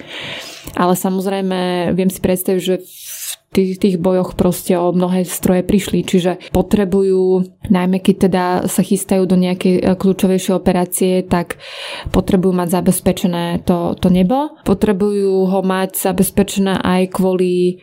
ale 0.74 0.94
samozrejme 0.96 1.90
viem 1.92 2.10
si 2.10 2.20
predstaviť, 2.20 2.62
že 2.62 2.76
v 2.80 3.24
tých, 3.54 3.72
tých 3.78 3.96
bojoch 4.02 4.34
proste 4.34 4.74
o 4.74 4.90
mnohé 4.90 5.22
stroje 5.22 5.62
prišli, 5.62 6.02
čiže 6.02 6.50
potrebujú, 6.50 7.46
najmä 7.70 8.02
keď 8.02 8.16
teda 8.26 8.44
sa 8.66 8.82
chystajú 8.82 9.22
do 9.30 9.38
nejakej 9.38 9.74
e, 9.78 9.82
kľúčovejšej 9.94 10.54
operácie, 10.58 11.22
tak 11.22 11.62
potrebujú 12.10 12.50
mať 12.50 12.68
zabezpečené 12.82 13.62
to, 13.62 13.94
to 13.94 14.10
nebo. 14.10 14.58
Potrebujú 14.66 15.46
ho 15.46 15.60
mať 15.62 15.94
zabezpečené 15.94 16.82
aj 16.82 17.14
kvôli 17.14 17.54
e, 17.54 17.74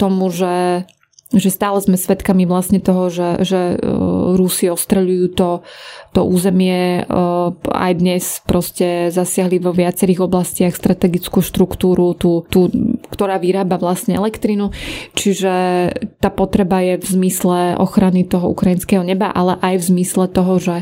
tomu, 0.00 0.32
že 0.32 0.88
že 1.34 1.50
stále 1.50 1.82
sme 1.82 1.98
svedkami 1.98 2.46
vlastne 2.46 2.78
toho, 2.78 3.10
že, 3.10 3.42
že 3.42 3.60
e, 3.74 3.76
Rusi 4.38 4.70
ostreľujú 4.70 5.26
to, 5.34 5.66
to 6.14 6.20
územie. 6.22 7.02
E, 7.02 7.12
aj 7.60 7.92
dnes 7.98 8.24
proste 8.46 9.10
zasiahli 9.10 9.58
vo 9.58 9.74
viacerých 9.74 10.24
oblastiach 10.24 10.74
strategickú 10.74 11.42
štruktúru, 11.42 12.14
tú, 12.14 12.46
tú, 12.46 12.70
ktorá 13.10 13.42
vyrába 13.42 13.76
vlastne 13.76 14.14
elektrinu. 14.14 14.70
Čiže 15.18 15.52
tá 16.22 16.30
potreba 16.30 16.80
je 16.80 17.02
v 17.02 17.06
zmysle 17.06 17.58
ochrany 17.78 18.22
toho 18.22 18.50
ukrajinského 18.54 19.02
neba, 19.02 19.30
ale 19.30 19.58
aj 19.58 19.74
v 19.82 19.84
zmysle 19.94 20.30
toho, 20.30 20.62
že, 20.62 20.78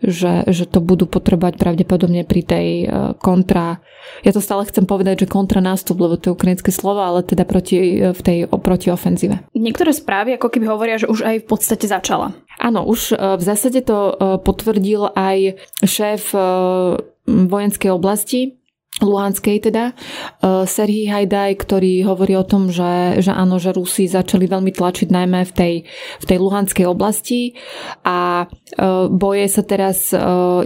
že, 0.00 0.48
že 0.48 0.64
to 0.64 0.80
budú 0.80 1.04
potrebovať 1.04 1.60
pravdepodobne 1.60 2.24
pri 2.24 2.42
tej 2.42 2.68
e, 2.82 2.86
kontra 3.20 3.84
ja 4.22 4.30
to 4.30 4.42
stále 4.42 4.66
chcem 4.66 4.86
povedať, 4.86 5.26
že 5.26 5.32
kontra 5.32 5.58
nástup, 5.62 5.98
lebo 5.98 6.18
to 6.18 6.30
je 6.30 6.36
ukrajinské 6.36 6.70
slovo, 6.74 7.02
ale 7.02 7.26
teda 7.26 7.46
proti, 7.46 8.02
v 8.02 8.20
tej 8.22 8.38
proti 8.60 8.90
ofenzíve. 8.90 9.42
Niektoré 9.82 9.98
správy 9.98 10.30
ako 10.38 10.46
keby 10.46 10.66
hovoria, 10.70 10.94
že 10.94 11.10
už 11.10 11.26
aj 11.26 11.42
v 11.42 11.46
podstate 11.50 11.90
začala. 11.90 12.38
Áno, 12.62 12.86
už 12.86 13.18
e, 13.18 13.34
v 13.34 13.42
zásade 13.42 13.82
to 13.82 14.14
e, 14.14 14.38
potvrdil 14.38 15.10
aj 15.10 15.58
šéf 15.82 16.30
e, 16.30 16.38
vojenskej 17.26 17.90
oblasti 17.90 18.61
Luhanskej 19.00 19.72
teda, 19.72 19.96
Serhii 20.68 21.08
Hajdaj, 21.08 21.64
ktorý 21.64 22.04
hovorí 22.04 22.36
o 22.36 22.44
tom, 22.44 22.68
že, 22.68 23.24
že 23.24 23.32
áno, 23.32 23.56
že 23.56 23.72
Rusi 23.72 24.04
začali 24.04 24.44
veľmi 24.44 24.68
tlačiť 24.68 25.08
najmä 25.08 25.48
v 25.48 25.52
tej, 25.56 25.74
v 26.20 26.24
tej 26.28 26.36
Luhanskej 26.36 26.84
oblasti 26.84 27.56
a 28.04 28.44
boje 29.08 29.48
sa 29.48 29.64
teraz 29.64 30.12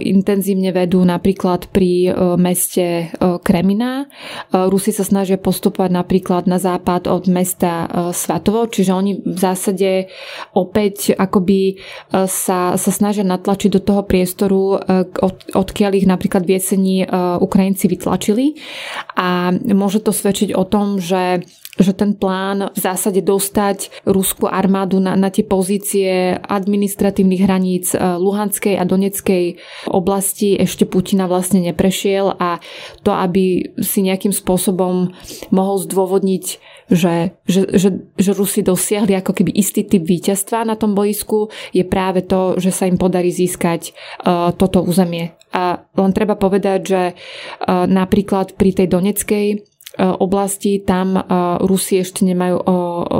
intenzívne 0.03 0.75
vedú 0.75 1.07
napríklad 1.07 1.71
pri 1.71 2.11
meste 2.35 3.15
Kremina. 3.47 4.11
Rusi 4.51 4.91
sa 4.91 5.07
snažia 5.07 5.39
postupovať 5.39 5.95
napríklad 5.95 6.51
na 6.51 6.59
západ 6.59 7.07
od 7.07 7.31
mesta 7.31 7.87
Svatovo, 8.11 8.67
čiže 8.67 8.91
oni 8.91 9.23
v 9.23 9.39
zásade 9.39 10.11
opäť 10.51 11.15
akoby 11.15 11.79
sa, 12.27 12.75
sa 12.75 12.91
snažia 12.91 13.23
natlačiť 13.23 13.71
do 13.71 13.79
toho 13.79 14.03
priestoru, 14.03 14.83
od, 15.15 15.35
odkiaľ 15.55 15.91
ich 15.95 16.03
napríklad 16.03 16.43
v 16.43 16.59
jeseni 16.59 17.07
Ukrajinci 17.39 17.87
vytlačili 17.87 18.16
tlačili. 18.17 18.57
A 19.13 19.53
môže 19.53 20.01
to 20.01 20.09
svedčiť 20.09 20.57
o 20.57 20.65
tom, 20.65 20.97
že 20.97 21.45
že 21.77 21.93
ten 21.93 22.17
plán 22.17 22.73
v 22.73 22.79
zásade 22.79 23.21
dostať 23.21 24.03
ruskú 24.03 24.49
armádu 24.49 24.97
na, 24.97 25.13
na 25.13 25.29
tie 25.29 25.45
pozície 25.45 26.33
administratívnych 26.37 27.41
hraníc 27.45 27.93
e, 27.93 27.97
Luhanskej 27.97 28.75
a 28.77 28.83
Doneckej 28.83 29.45
oblasti 29.89 30.57
ešte 30.57 30.89
Putina 30.89 31.29
vlastne 31.29 31.61
neprešiel 31.61 32.33
a 32.33 32.57
to, 33.05 33.13
aby 33.13 33.73
si 33.81 34.01
nejakým 34.01 34.33
spôsobom 34.33 35.13
mohol 35.53 35.77
zdôvodniť, 35.85 36.45
že, 36.89 37.37
že, 37.45 37.61
že, 37.77 37.89
že 38.17 38.31
Rusi 38.33 38.65
dosiahli 38.65 39.13
ako 39.13 39.31
keby 39.37 39.51
istý 39.53 39.85
typ 39.85 40.01
víťazstva 40.01 40.65
na 40.65 40.79
tom 40.79 40.97
boisku, 40.97 41.53
je 41.75 41.83
práve 41.85 42.25
to, 42.25 42.57
že 42.57 42.73
sa 42.73 42.87
im 42.89 42.95
podarí 42.95 43.29
získať 43.29 43.91
uh, 44.23 44.55
toto 44.55 44.81
územie. 44.81 45.35
A 45.51 45.83
len 45.95 46.11
treba 46.11 46.35
povedať, 46.35 46.79
že 46.83 47.01
napríklad 47.67 48.59
pri 48.59 48.71
tej 48.77 48.87
Doneckej 48.91 49.45
oblasti, 49.95 50.83
tam 50.83 51.17
e, 51.17 51.21
Rusi 51.63 52.03
ešte 52.03 52.21
nemajú 52.27 52.59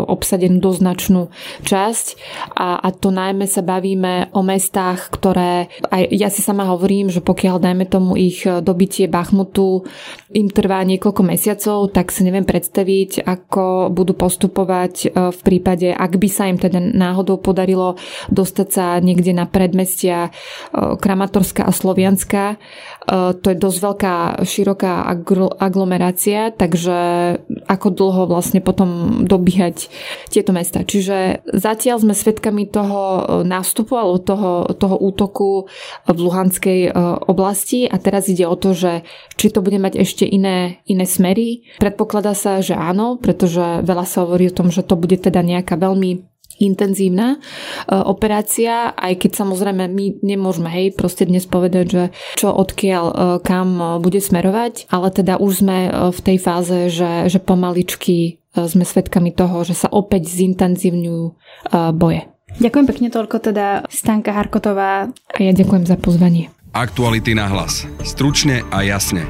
obsadenú 0.07 0.61
doznačnú 0.61 1.33
časť 1.65 2.05
a, 2.53 2.77
a 2.77 2.89
to 2.93 3.09
najmä 3.09 3.49
sa 3.49 3.65
bavíme 3.65 4.29
o 4.35 4.41
mestách, 4.45 5.09
ktoré, 5.09 5.71
aj 5.89 6.03
ja 6.11 6.29
si 6.29 6.45
sama 6.45 6.69
hovorím, 6.69 7.09
že 7.09 7.23
pokiaľ 7.23 7.55
dajme 7.57 7.85
tomu 7.89 8.13
ich 8.19 8.45
dobitie 8.45 9.09
Bachmutu 9.09 9.87
im 10.33 10.47
trvá 10.51 10.85
niekoľko 10.85 11.21
mesiacov, 11.25 11.89
tak 11.95 12.13
si 12.13 12.21
neviem 12.27 12.45
predstaviť, 12.45 13.25
ako 13.25 13.89
budú 13.89 14.13
postupovať 14.13 14.93
e, 15.07 15.33
v 15.33 15.39
prípade, 15.41 15.89
ak 15.89 16.13
by 16.19 16.29
sa 16.29 16.45
im 16.51 16.61
teda 16.61 16.77
náhodou 16.77 17.41
podarilo 17.41 17.97
dostať 18.29 18.67
sa 18.69 18.85
niekde 19.01 19.33
na 19.33 19.49
predmestia 19.49 20.29
Kramatorska 20.73 21.63
a 21.65 21.71
Slovianska. 21.71 22.59
To 23.07 23.45
je 23.47 23.57
dosť 23.57 23.79
veľká, 23.81 24.15
široká 24.43 25.07
aglomerácia, 25.57 26.51
tak 26.51 26.77
takže 26.77 26.99
ako 27.65 27.87
dlho 27.89 28.23
vlastne 28.29 28.61
potom 28.61 29.23
dobíhať 29.25 29.89
tieto 30.29 30.53
mesta. 30.53 30.85
Čiže 30.85 31.47
zatiaľ 31.47 32.03
sme 32.03 32.13
svedkami 32.13 32.69
toho 32.69 33.01
e, 33.01 33.21
nástupu 33.47 33.95
alebo 33.97 34.21
toho, 34.21 34.51
toho 34.77 34.99
útoku 34.99 35.65
v 36.05 36.19
Luhanskej 36.19 36.79
e, 36.85 36.91
oblasti 37.25 37.89
a 37.89 37.95
teraz 37.97 38.29
ide 38.29 38.45
o 38.45 38.59
to, 38.59 38.77
že 38.77 39.07
či 39.39 39.49
to 39.49 39.65
bude 39.65 39.81
mať 39.81 39.97
ešte 39.97 40.27
iné, 40.27 40.83
iné 40.85 41.07
smery. 41.09 41.65
Predpokladá 41.81 42.37
sa, 42.37 42.61
že 42.61 42.77
áno, 42.77 43.17
pretože 43.17 43.81
veľa 43.81 44.05
sa 44.05 44.27
hovorí 44.27 44.51
o 44.51 44.57
tom, 44.57 44.69
že 44.69 44.85
to 44.85 44.99
bude 44.99 45.17
teda 45.17 45.41
nejaká 45.41 45.79
veľmi 45.79 46.36
intenzívna 46.59 47.37
e, 47.37 47.37
operácia, 47.93 48.93
aj 48.93 49.13
keď 49.21 49.31
samozrejme 49.45 49.89
my 49.89 50.05
nemôžeme 50.21 50.69
hej, 50.69 50.93
proste 50.93 51.25
dnes 51.25 51.45
povedať, 51.45 51.85
že 51.85 52.03
čo 52.37 52.53
odkiaľ 52.53 53.05
e, 53.07 53.15
kam 53.45 53.69
e, 53.77 53.85
bude 54.01 54.19
smerovať, 54.21 54.89
ale 54.89 55.07
teda 55.13 55.37
už 55.37 55.51
sme 55.65 55.77
v 56.13 56.19
tej 56.21 56.37
fáze, 56.37 56.77
že, 56.89 57.29
že 57.29 57.39
pomaličky 57.41 58.41
sme 58.57 58.81
svedkami 58.81 59.29
toho, 59.37 59.61
že 59.61 59.77
sa 59.77 59.85
opäť 59.93 60.33
zintenzívňujú 60.33 61.25
boje. 61.93 62.25
Ďakujem 62.57 62.85
pekne 62.89 63.07
toľko 63.13 63.37
teda 63.53 63.85
Stanka 63.85 64.33
Harkotová. 64.33 65.13
A 65.13 65.37
ja 65.37 65.53
ďakujem 65.53 65.85
za 65.85 65.93
pozvanie. 65.93 66.49
Aktuality 66.73 67.37
na 67.37 67.45
hlas. 67.53 67.85
Stručne 68.01 68.65
a 68.73 68.81
jasne. 68.81 69.29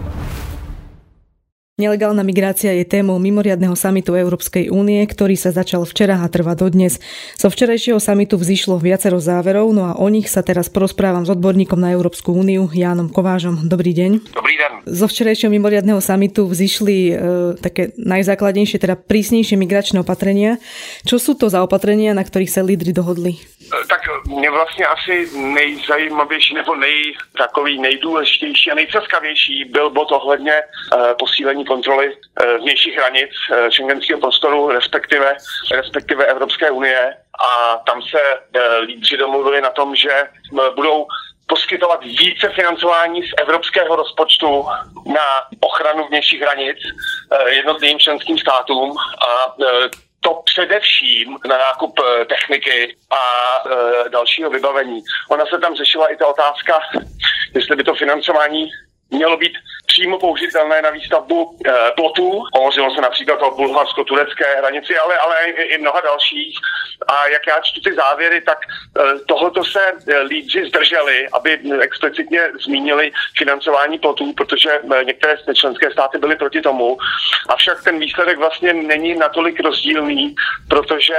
Nelegálna 1.79 2.19
migrácia 2.27 2.75
je 2.75 2.83
témou 2.83 3.15
mimoriadného 3.15 3.79
samitu 3.79 4.11
Európskej 4.11 4.67
únie, 4.67 4.99
ktorý 5.07 5.39
sa 5.39 5.55
začal 5.55 5.87
včera 5.87 6.19
a 6.19 6.27
trvá 6.27 6.51
dodnes. 6.51 6.99
Zo 7.39 7.47
včerajšieho 7.47 7.95
samitu 7.95 8.35
vzýšlo 8.35 8.75
viacero 8.75 9.23
záverov, 9.23 9.71
no 9.71 9.87
a 9.87 9.95
o 9.95 10.11
nich 10.11 10.27
sa 10.27 10.43
teraz 10.43 10.67
porozprávam 10.67 11.23
s 11.23 11.31
odborníkom 11.31 11.79
na 11.79 11.95
Európsku 11.95 12.35
úniu, 12.35 12.67
Jánom 12.75 13.07
Kovážom. 13.07 13.71
Dobrý 13.71 13.95
deň. 13.95 14.11
Dobrý 14.35 14.59
deň. 14.59 14.71
Zo 14.83 15.07
včerajšieho 15.07 15.47
mimoriadného 15.47 16.03
samitu 16.03 16.43
vzýšli 16.43 16.97
e, 17.07 17.13
také 17.63 17.95
najzákladnejšie, 17.95 18.75
teda 18.75 18.99
prísnejšie 18.99 19.55
migračné 19.55 20.03
opatrenia. 20.03 20.59
Čo 21.07 21.23
sú 21.23 21.39
to 21.39 21.47
za 21.47 21.63
opatrenia, 21.63 22.11
na 22.11 22.27
ktorých 22.27 22.51
sa 22.51 22.67
lídry 22.67 22.91
dohodli? 22.91 23.39
E, 23.39 23.87
tak 23.87 24.01
mě 24.27 24.51
vlastně 24.51 24.85
asi 24.85 25.29
nejzajímavější 25.35 26.53
nebo 26.53 26.75
nej, 26.75 27.13
takový 27.37 27.81
nejdůležitější 27.81 28.71
a 28.71 28.75
nejcaskavější 28.75 29.65
byl 29.71 29.89
bod 29.89 30.11
ohledně 30.11 30.51
e, 30.51 30.63
posílení 31.19 31.60
kontroly 31.65 32.13
eh, 32.41 32.57
vnějších 32.57 32.95
hranic 32.95 33.29
eh, 33.51 33.71
šengenského 33.71 34.19
prostoru, 34.19 34.69
respektive, 34.69 35.37
respektive 35.71 36.25
Evropské 36.25 36.71
unie. 36.71 37.17
A 37.39 37.77
tam 37.77 38.01
se 38.01 38.19
eh, 38.53 38.77
lídři 38.77 39.17
domluvili 39.17 39.61
na 39.61 39.69
tom, 39.69 39.95
že 39.95 40.23
budou 40.75 41.07
poskytovat 41.47 42.03
více 42.03 42.49
financování 42.49 43.23
z 43.23 43.31
evropského 43.41 43.95
rozpočtu 43.95 44.65
na 45.05 45.25
ochranu 45.59 46.07
vnějších 46.07 46.41
hranic 46.41 46.77
jednotlivým 47.47 47.99
členským 47.99 48.37
státům 48.37 48.97
a 48.97 49.55
to 50.19 50.41
především 50.45 51.37
na 51.45 51.57
nákup 51.57 51.99
techniky 52.29 52.95
a 53.09 53.23
dalšího 54.09 54.49
vybavení. 54.49 55.01
Ona 55.29 55.45
se 55.45 55.59
tam 55.59 55.75
řešila 55.75 56.07
i 56.07 56.17
ta 56.17 56.27
otázka, 56.27 56.79
jestli 57.55 57.75
by 57.75 57.83
to 57.83 57.95
financování 57.95 58.69
mělo 59.11 59.37
být 59.37 59.53
přímo 60.01 60.19
použitelné 60.19 60.81
na 60.81 60.89
výstavbu 60.89 61.57
e, 61.65 61.71
plotů. 61.95 62.43
Hovořilo 62.53 62.95
se 62.95 63.01
například 63.01 63.41
o 63.41 63.55
bulharsko-turecké 63.55 64.55
hranici, 64.57 64.97
ale, 64.97 65.17
ale 65.17 65.35
i, 65.45 65.61
i 65.61 65.77
mnoha 65.77 66.01
dalších. 66.01 66.57
A 67.07 67.27
jak 67.27 67.47
já 67.47 67.59
čtu 67.61 67.81
ty 67.81 67.93
závěry, 67.95 68.41
tak 68.41 68.57
e, 68.65 69.19
tohoto 69.19 69.63
se 69.63 69.93
lídři 70.23 70.65
zdrželi, 70.65 71.27
aby 71.33 71.59
explicitně 71.81 72.41
zmínili 72.65 73.11
financování 73.37 73.99
plotů, 73.99 74.33
protože 74.33 74.69
některé 75.03 75.37
členské 75.53 75.91
státy 75.91 76.17
byly 76.17 76.35
proti 76.35 76.61
tomu. 76.61 76.97
Avšak 77.49 77.83
ten 77.83 77.99
výsledek 77.99 78.37
vlastně 78.37 78.73
není 78.73 79.15
natolik 79.15 79.59
rozdílný, 79.59 80.35
protože 80.69 81.13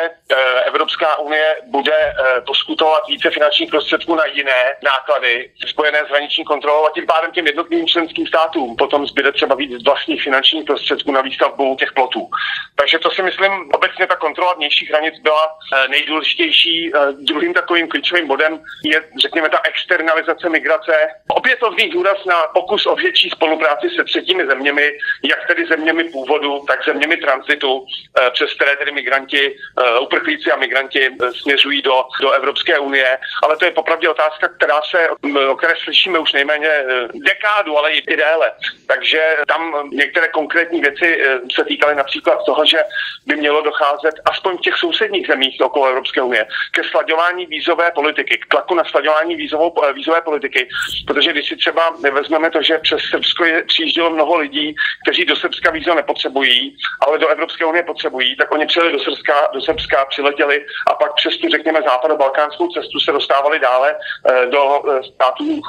Evropská 0.64 1.18
unie 1.18 1.56
bude 1.66 2.14
poskutovat 2.46 3.02
více 3.08 3.30
finančních 3.30 3.70
prostředků 3.70 4.14
na 4.14 4.24
jiné 4.24 4.76
náklady 4.84 5.50
spojené 5.66 5.98
s 6.06 6.08
hraniční 6.08 6.44
kontrolou 6.44 6.86
a 6.86 6.90
tím 6.94 7.06
pádem 7.06 7.30
těm 7.30 7.46
jednotlivým 7.46 7.86
členským 7.86 8.26
státům 8.26 8.71
potom 8.76 9.06
zbyde 9.06 9.32
třeba 9.32 9.54
víc 9.54 9.85
vlastních 9.85 10.22
finančních 10.22 10.64
prostředků 10.64 11.12
na 11.12 11.20
výstavbu 11.20 11.76
těch 11.76 11.92
plotů. 11.92 12.28
Takže 12.76 12.98
to 12.98 13.11
si 13.11 13.22
myslím, 13.22 13.52
obecně 13.74 14.06
ta 14.06 14.16
kontrola 14.16 14.54
vnějších 14.54 14.90
hranic 14.90 15.14
byla 15.22 15.44
eh, 15.48 15.88
nejdůležitější. 15.88 16.92
Eh, 16.94 17.12
druhým 17.12 17.54
takovým 17.54 17.88
klíčovým 17.88 18.26
bodem 18.26 18.61
je, 18.85 19.04
řekněme, 19.22 19.48
ta 19.48 19.61
externalizace 19.64 20.48
migrace. 20.48 20.92
Opětovný 21.28 21.88
důraz 21.88 22.24
na 22.24 22.35
pokus 22.54 22.87
o 22.87 22.94
větší 22.94 23.30
spolupráci 23.30 23.90
se 23.90 24.04
třetími 24.04 24.46
zeměmi, 24.46 24.90
jak 25.30 25.46
tedy 25.46 25.66
zeměmi 25.66 26.04
původu, 26.04 26.64
tak 26.66 26.85
zeměmi 26.85 27.16
transitu, 27.16 27.87
eh, 28.20 28.30
přes 28.30 28.54
které 28.54 28.76
tedy 28.76 28.92
migranti, 28.92 29.56
uprchlíci 30.00 30.52
a 30.52 30.56
migranti 30.56 31.11
směřují 31.40 31.82
do, 31.82 32.04
do 32.20 32.32
Evropské 32.32 32.78
unie. 32.78 33.18
Ale 33.42 33.56
to 33.56 33.64
je 33.64 33.70
popravdě 33.70 34.08
otázka, 34.08 34.48
která 34.48 34.80
se, 34.90 35.08
o 35.48 35.56
které 35.56 35.74
slyšíme 35.76 36.18
už 36.18 36.32
nejméně 36.32 36.70
dekádu, 37.14 37.78
ale 37.78 37.92
i 37.92 38.16
déle. 38.16 38.51
Takže 38.86 39.36
tam 39.48 39.90
některé 39.92 40.28
konkrétní 40.28 40.80
věci 40.80 41.22
eh, 41.22 41.38
se 41.54 41.64
týkaly 41.64 41.94
například 41.94 42.44
toho, 42.44 42.64
že 42.64 42.78
by 43.26 43.36
mělo 43.36 43.62
docházet 43.62 44.14
aspoň 44.24 44.56
v 44.56 44.60
těch 44.60 44.76
sousedních 44.76 45.26
zemích 45.26 45.60
okolo 45.60 45.86
Evropské 45.86 46.22
unie 46.22 46.46
ke 46.70 46.84
slaďování 46.84 47.46
vízové 47.46 47.90
politiky, 47.90 48.38
k 48.38 48.46
tlaku 48.46 48.74
na 48.74 48.84
slaďování 48.84 49.36
vízovou, 49.36 49.84
eh, 49.84 49.92
vízové 49.92 50.20
politiky. 50.20 50.68
Protože 51.06 51.32
když 51.32 51.48
si 51.48 51.56
třeba 51.56 51.94
vezmeme 52.12 52.50
to, 52.50 52.62
že 52.62 52.78
přes 52.78 53.02
Srbsko 53.10 53.44
je, 53.44 53.64
přijíždělo 53.64 54.10
mnoho 54.10 54.36
lidí, 54.36 54.74
kteří 55.04 55.24
do 55.24 55.36
Srbska 55.36 55.70
vízo 55.70 55.94
nepotřebují, 55.94 56.76
ale 57.06 57.18
do 57.18 57.28
Evropské 57.28 57.64
unie 57.64 57.82
potřebují, 57.82 58.36
tak 58.36 58.52
oni 58.52 58.66
přijeli 58.66 58.92
do 58.92 58.98
Srbska, 58.98 59.34
do 59.54 59.60
Srbska 59.60 60.04
přiletěli 60.04 60.64
a 60.90 60.94
pak 60.94 61.14
přes 61.14 61.36
tu, 61.36 61.48
řekněme, 61.48 61.80
západo-balkánskou 61.80 62.68
cestu 62.68 63.00
se 63.00 63.12
dostávali 63.12 63.58
dále 63.58 63.96
eh, 64.30 64.46
do 64.46 64.82
států 65.14 65.60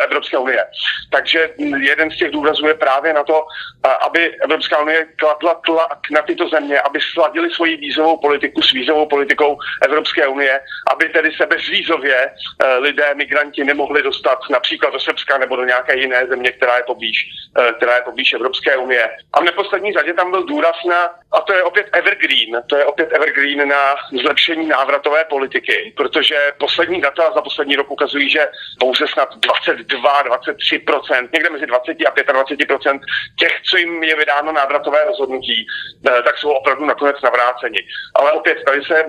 Evropské 0.00 0.38
unie. 0.38 0.64
Takže 1.10 1.50
jeden 1.80 2.09
z 2.10 2.16
těch 2.16 2.30
důrazů 2.30 2.66
je 2.66 2.74
právě 2.74 3.12
na 3.12 3.24
to, 3.24 3.46
aby 4.06 4.36
Evropská 4.42 4.82
unie 4.82 5.06
kladla 5.16 5.54
tlak 5.54 5.98
na 6.10 6.22
tyto 6.22 6.48
země, 6.48 6.80
aby 6.80 7.00
sladili 7.12 7.50
svoji 7.50 7.76
vízovou 7.76 8.16
politiku 8.16 8.62
s 8.62 8.72
vízovou 8.72 9.06
politikou 9.06 9.58
Evropské 9.82 10.26
unie, 10.26 10.60
aby 10.92 11.08
tedy 11.08 11.32
se 11.32 11.46
bezvízově 11.46 12.16
eh, 12.26 12.76
lidé, 12.78 13.14
migranti 13.14 13.64
nemohli 13.64 14.02
dostat 14.02 14.38
například 14.50 14.92
do 14.92 15.00
Srbska 15.00 15.38
nebo 15.38 15.56
do 15.56 15.64
nějaké 15.64 15.98
jiné 15.98 16.26
země, 16.26 16.52
která 16.52 16.76
je 16.76 16.82
poblíž, 16.82 17.26
eh, 17.58 17.72
která 17.72 17.96
je 17.96 18.02
poblíž 18.02 18.32
Evropské 18.32 18.76
unie. 18.76 19.16
A 19.32 19.40
v 19.40 19.44
neposlední 19.44 19.92
řadě 19.92 20.14
tam 20.14 20.30
byl 20.30 20.42
důraz 20.44 20.76
na, 20.88 21.04
a 21.32 21.40
to 21.40 21.52
je 21.52 21.62
opět 21.62 21.88
evergreen, 21.92 22.62
to 22.66 22.76
je 22.76 22.84
opět 22.84 23.12
evergreen 23.12 23.68
na 23.68 23.94
zlepšení 24.22 24.66
návratové 24.68 25.24
politiky, 25.24 25.92
protože 25.96 26.52
poslední 26.58 27.00
data 27.00 27.32
za 27.34 27.42
poslední 27.42 27.76
rok 27.76 27.90
ukazují, 27.90 28.30
že 28.30 28.48
pouze 28.78 29.06
snad 29.06 29.36
22, 29.36 30.22
23% 30.22 31.28
někde 31.32 31.50
mezi 31.50 31.66
20 31.66 31.99
a 32.06 32.14
25% 32.14 33.00
těch, 33.38 33.60
co 33.70 33.76
jim 33.76 34.02
je 34.02 34.16
vydáno 34.16 34.52
návratové 34.52 35.04
rozhodnutí, 35.04 35.66
eh, 36.08 36.22
tak 36.22 36.38
jsou 36.38 36.50
opravdu 36.50 36.84
nakonec 36.84 37.16
navráceni. 37.22 37.78
Ale 38.14 38.32
opět, 38.32 38.58
tady 38.64 38.84
se, 38.84 39.04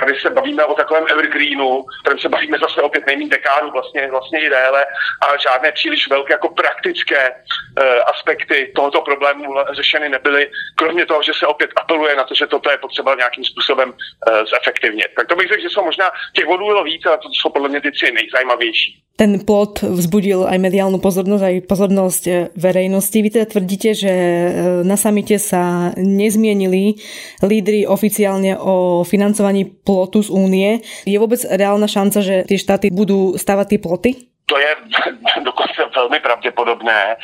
tady 0.00 0.20
se 0.20 0.30
bavíme 0.30 0.64
o 0.64 0.74
takovém 0.74 1.04
evergreenu, 1.10 1.84
kterém 2.02 2.18
se 2.18 2.28
bavíme 2.28 2.58
zase 2.58 2.82
opět 2.82 3.06
nejmín 3.06 3.28
dekádu, 3.28 3.70
vlastně, 3.70 4.10
vlastně 4.10 4.40
i 4.40 4.50
déle, 4.50 4.84
a 5.22 5.36
žádné 5.36 5.72
příliš 5.72 6.08
velké 6.08 6.32
jako 6.32 6.48
praktické 6.48 7.30
uh, 7.30 7.84
aspekty 8.06 8.72
tohoto 8.74 9.00
problému 9.00 9.54
řešeny 9.70 10.08
nebyly, 10.08 10.50
kromě 10.76 11.06
toho, 11.06 11.22
že 11.22 11.32
se 11.34 11.46
opět 11.46 11.70
apeluje 11.76 12.16
na 12.16 12.24
to, 12.24 12.34
že 12.34 12.46
toto 12.46 12.70
je 12.70 12.78
potřeba 12.78 13.14
nějakým 13.14 13.44
způsobem 13.44 13.88
uh, 13.88 14.44
zefektivnit. 14.44 15.08
Tak 15.16 15.26
to 15.26 15.36
bych 15.36 15.48
řekl, 15.48 15.62
že 15.62 15.70
jsou 15.70 15.84
možná 15.84 16.10
těch 16.32 16.46
bodů 16.46 16.66
bylo 16.66 16.84
víc, 16.84 17.06
ale 17.06 17.18
to 17.18 17.28
jsou 17.32 17.50
podle 17.50 17.68
mě 17.68 17.80
ty 17.80 17.92
tři 17.92 18.12
nejzajímavější. 18.12 19.02
Ten 19.20 19.36
plot 19.44 19.84
vzbudil 19.84 20.48
aj 20.48 20.56
mediálnu 20.56 20.96
pozornosť, 20.96 21.44
aj 21.44 21.56
pozornosť 21.68 22.22
verejnosti. 22.56 23.12
Vy 23.20 23.28
teda 23.28 23.52
tvrdíte, 23.52 23.92
že 23.92 24.08
e, 24.08 24.48
na 24.80 24.96
samite 24.96 25.36
sa 25.36 25.92
nezmienili 25.92 26.96
lídry 27.44 27.84
oficiálne 27.84 28.56
o 28.56 29.04
financovaní 29.04 29.68
plotu 29.68 30.24
z 30.24 30.32
únie. 30.32 30.80
Je 31.04 31.20
vôbec 31.20 31.44
reálna 31.44 31.84
šanca, 31.84 32.24
že 32.24 32.36
tie 32.48 32.56
štáty 32.56 32.88
budú 32.88 33.36
stavať 33.36 33.76
tie 33.76 33.80
ploty? 33.84 34.29
To 34.50 34.58
je 34.58 34.76
dokonce 35.42 35.90
velmi 35.94 36.20
pravděpodobné. 36.20 37.16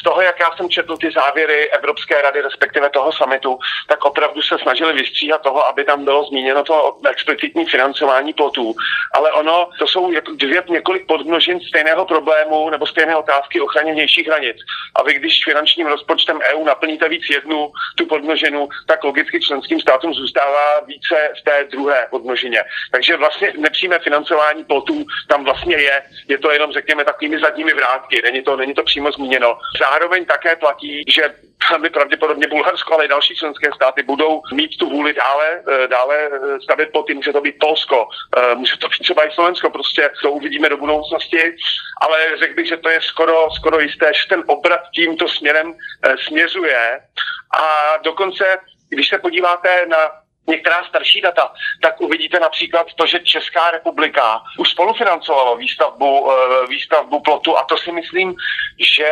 Z 0.00 0.02
toho, 0.02 0.20
jak 0.20 0.40
já 0.40 0.56
jsem 0.56 0.68
četl 0.68 0.96
ty 0.96 1.10
závěry 1.10 1.70
Evropské 1.70 2.22
rady, 2.22 2.40
respektive 2.40 2.90
toho 2.90 3.12
samitu, 3.12 3.58
tak 3.88 4.04
opravdu 4.04 4.42
se 4.42 4.58
snažili 4.62 4.92
vystříhat 4.92 5.42
toho, 5.42 5.66
aby 5.66 5.84
tam 5.84 6.04
bylo 6.04 6.24
zmíněno 6.24 6.64
to 6.64 6.96
explicitní 7.10 7.66
financování 7.66 8.32
plotů. 8.32 8.74
Ale 9.14 9.32
ono, 9.32 9.70
to 9.78 9.86
jsou 9.86 10.12
dvě 10.34 10.62
několik 10.68 11.06
podmnožin 11.06 11.60
stejného 11.60 12.06
problému 12.06 12.70
nebo 12.70 12.86
stejné 12.86 13.16
otázky 13.16 13.60
ochraně 13.60 13.92
vnějších 13.92 14.26
hranic. 14.26 14.56
A 14.94 15.02
vy, 15.02 15.14
když 15.14 15.44
finančním 15.44 15.86
rozpočtem 15.86 16.40
EU 16.54 16.64
naplníte 16.64 17.08
víc 17.08 17.22
jednu 17.30 17.72
tu 17.96 18.06
podmnožinu, 18.06 18.68
tak 18.86 19.04
logicky 19.04 19.40
členským 19.40 19.80
státům 19.80 20.14
zůstává 20.14 20.80
více 20.86 21.16
v 21.40 21.44
té 21.44 21.64
druhé 21.70 22.06
podmnožině. 22.10 22.62
Takže 22.92 23.16
vlastně 23.16 23.52
nepřímé 23.58 23.98
financování 23.98 24.64
plotů 24.64 25.04
tam 25.28 25.44
vlastně 25.44 25.76
je. 25.76 26.02
Je 26.28 26.38
to 26.38 26.50
jenom 26.50 26.67
jenom 26.68 26.72
řekněme 26.72 27.04
takovými 27.04 27.40
zadními 27.40 27.74
vrátky, 27.74 28.20
není 28.22 28.42
to, 28.42 28.56
není 28.56 28.74
to 28.74 28.82
přímo 28.82 29.12
zmíněno. 29.12 29.58
Zároveň 29.80 30.24
také 30.24 30.56
platí, 30.56 31.04
že 31.08 31.34
velmi 31.70 31.90
pravděpodobně 31.90 32.46
Bulharsko, 32.48 32.94
ale 32.94 33.04
i 33.04 33.08
další 33.08 33.34
členské 33.36 33.72
státy 33.74 34.02
budou 34.02 34.42
mít 34.52 34.76
tu 34.78 34.88
vůli 34.90 35.12
dále, 35.12 35.62
eh, 35.68 35.88
dále 35.88 36.16
eh, 36.16 36.60
stavět 36.60 36.92
pod 36.92 37.10
může 37.10 37.32
to 37.32 37.40
být 37.40 37.58
Polsko, 37.60 38.08
eh, 38.36 38.54
může 38.54 38.76
to 38.76 38.88
být 38.88 39.02
třeba 39.02 39.24
i 39.24 39.34
Slovensko, 39.34 39.70
prostě 39.70 40.10
to 40.22 40.30
uvidíme 40.30 40.68
do 40.68 40.76
budoucnosti, 40.76 41.56
ale 42.00 42.18
řekl 42.38 42.54
bych, 42.54 42.68
že 42.68 42.76
to 42.76 42.88
je 42.88 43.00
skoro, 43.00 43.50
skoro 43.50 43.80
jisté, 43.80 44.12
že 44.14 44.28
ten 44.28 44.42
obrat 44.46 44.80
tímto 44.94 45.28
směrem 45.28 45.74
směřuje. 46.26 47.00
A 47.60 47.96
dokonce, 48.02 48.44
když 48.88 49.08
se 49.08 49.18
podíváte 49.18 49.86
na 49.88 50.27
některá 50.48 50.84
starší 50.84 51.20
data, 51.20 51.52
tak 51.82 52.00
uvidíte 52.00 52.40
například 52.40 52.86
to, 52.94 53.06
že 53.06 53.18
Česká 53.18 53.70
republika 53.70 54.42
už 54.58 54.70
spolufinancovala 54.70 55.54
výstavbu, 55.54 56.32
eh, 56.32 56.66
výstavbu 56.66 57.20
plotu 57.20 57.58
a 57.58 57.64
to 57.64 57.76
si 57.76 57.92
myslím, 57.92 58.34
že 58.78 59.10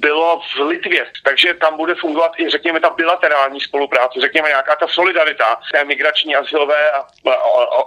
bylo 0.00 0.40
v 0.40 0.60
Litvě. 0.60 1.06
Takže 1.22 1.54
tam 1.54 1.76
bude 1.76 1.94
fungovat 1.94 2.32
i, 2.38 2.50
řekněme, 2.50 2.80
ta 2.80 2.90
bilaterální 2.90 3.60
spolupráce, 3.60 4.20
řekněme, 4.20 4.48
nějaká 4.48 4.76
ta 4.76 4.88
solidarita 4.88 5.60
té 5.72 5.84
migrační, 5.84 6.36
asilové 6.36 6.90
a 6.90 7.06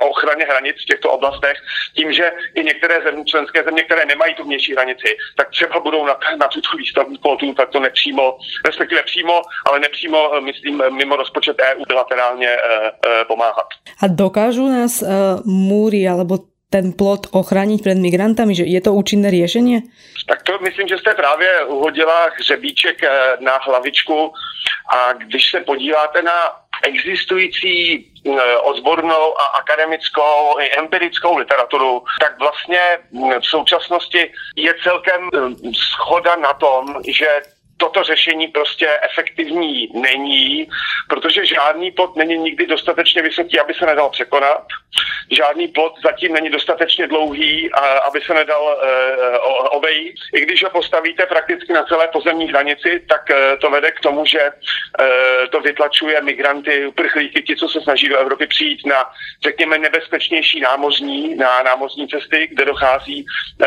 ochraně 0.02 0.46
hranic 0.46 0.76
v 0.84 0.86
těchto 0.86 1.12
oblastech, 1.12 1.58
tím, 1.96 2.13
že 2.13 2.32
i 2.56 2.63
některé 2.63 3.02
země, 3.02 3.26
členské 3.26 3.63
země, 3.63 3.84
které 3.84 4.06
nemají 4.06 4.36
tu 4.36 4.44
vnější 4.44 4.74
hranici, 4.74 5.17
tak 5.38 5.50
třeba 5.50 5.80
budou 5.80 6.06
na, 6.06 6.20
na 6.38 6.48
tuto 6.48 6.78
výstavbu 6.78 7.17
plotu 7.17 7.54
tak 7.54 7.70
to 7.70 7.80
nepřímo, 7.80 8.38
respektive 8.65 9.04
přímo, 9.04 9.41
ale 9.70 9.80
nepřímo, 9.80 10.36
eh, 10.36 10.41
myslím, 10.41 10.84
mimo 10.89 11.15
rozpočet 11.15 11.62
EU 11.62 11.86
bilaterálně 11.88 12.58
E, 12.71 13.25
pomáhat. 13.25 13.67
A 14.01 14.07
dokážu 14.07 14.67
nás 14.67 15.01
e, 15.01 15.07
múry 15.45 16.07
alebo 16.07 16.38
ten 16.69 16.93
plot 16.93 17.27
ochránit 17.31 17.81
před 17.81 17.95
migrantami, 17.95 18.55
že 18.55 18.63
je 18.63 18.81
to 18.81 18.93
účinné 18.93 19.31
řešení? 19.31 19.84
Tak 20.27 20.43
to 20.43 20.60
myslím, 20.60 20.88
že 20.88 20.97
jste 20.97 21.13
právě 21.13 21.65
uhodila 21.65 22.27
hřebíček 22.39 23.03
e, 23.03 23.10
na 23.39 23.57
hlavičku 23.57 24.34
a 24.93 25.13
když 25.13 25.51
se 25.51 25.60
podíváte 25.60 26.21
na 26.21 26.38
existující 26.84 28.07
odbornou 28.63 29.39
a 29.39 29.43
akademickou 29.43 30.60
i 30.60 30.79
empirickou 30.79 31.38
literaturu, 31.38 32.03
tak 32.21 32.39
vlastně 32.39 32.79
v 33.39 33.45
současnosti 33.45 34.31
je 34.55 34.73
celkem 34.84 35.29
schoda 35.73 36.36
na 36.36 36.53
tom, 36.53 36.86
že 37.07 37.27
toto 37.82 38.04
řešení 38.04 38.48
prostě 38.48 38.88
efektivní 39.02 39.89
není, 39.94 40.70
protože 41.10 41.46
žádný 41.46 41.91
pot 41.91 42.15
není 42.15 42.38
nikdy 42.38 42.67
dostatečně 42.67 43.22
vysoký, 43.22 43.60
aby 43.60 43.74
se 43.74 43.86
nedal 43.86 44.10
překonat. 44.10 44.63
žádný 45.32 45.67
plot 45.67 45.94
zatím 46.04 46.34
není 46.34 46.50
dostatečně 46.50 47.08
dlouhý, 47.08 47.70
aby 48.08 48.22
se 48.22 48.34
nedal 48.34 48.78
obejít. 49.72 50.15
I 50.34 50.41
když 50.41 50.63
ho 50.63 50.70
postavíte 50.70 51.26
prakticky 51.26 51.74
na 51.74 51.84
celé 51.84 52.08
pozemní 52.08 52.48
hranici, 52.48 53.04
tak 53.10 53.22
to 53.62 53.70
vede 53.70 53.91
k 53.91 54.00
tomu, 54.00 54.26
že 54.26 54.50
to 55.52 55.60
vytlačuje 55.60 56.22
migranty, 56.22 56.88
uprchlíky, 56.88 57.44
ti, 57.44 57.56
co 57.56 57.70
se 57.70 57.82
snaží 57.82 58.10
do 58.10 58.17
Evropy 58.17 58.48
přijít 58.48 58.86
na, 58.86 59.10
řekněme, 59.44 59.78
nebezpečnější 59.78 60.60
námořní, 60.60 61.36
na 61.36 61.63
námořní 61.63 62.08
cesty, 62.08 62.48
kde 62.52 62.65
dochází 62.65 63.26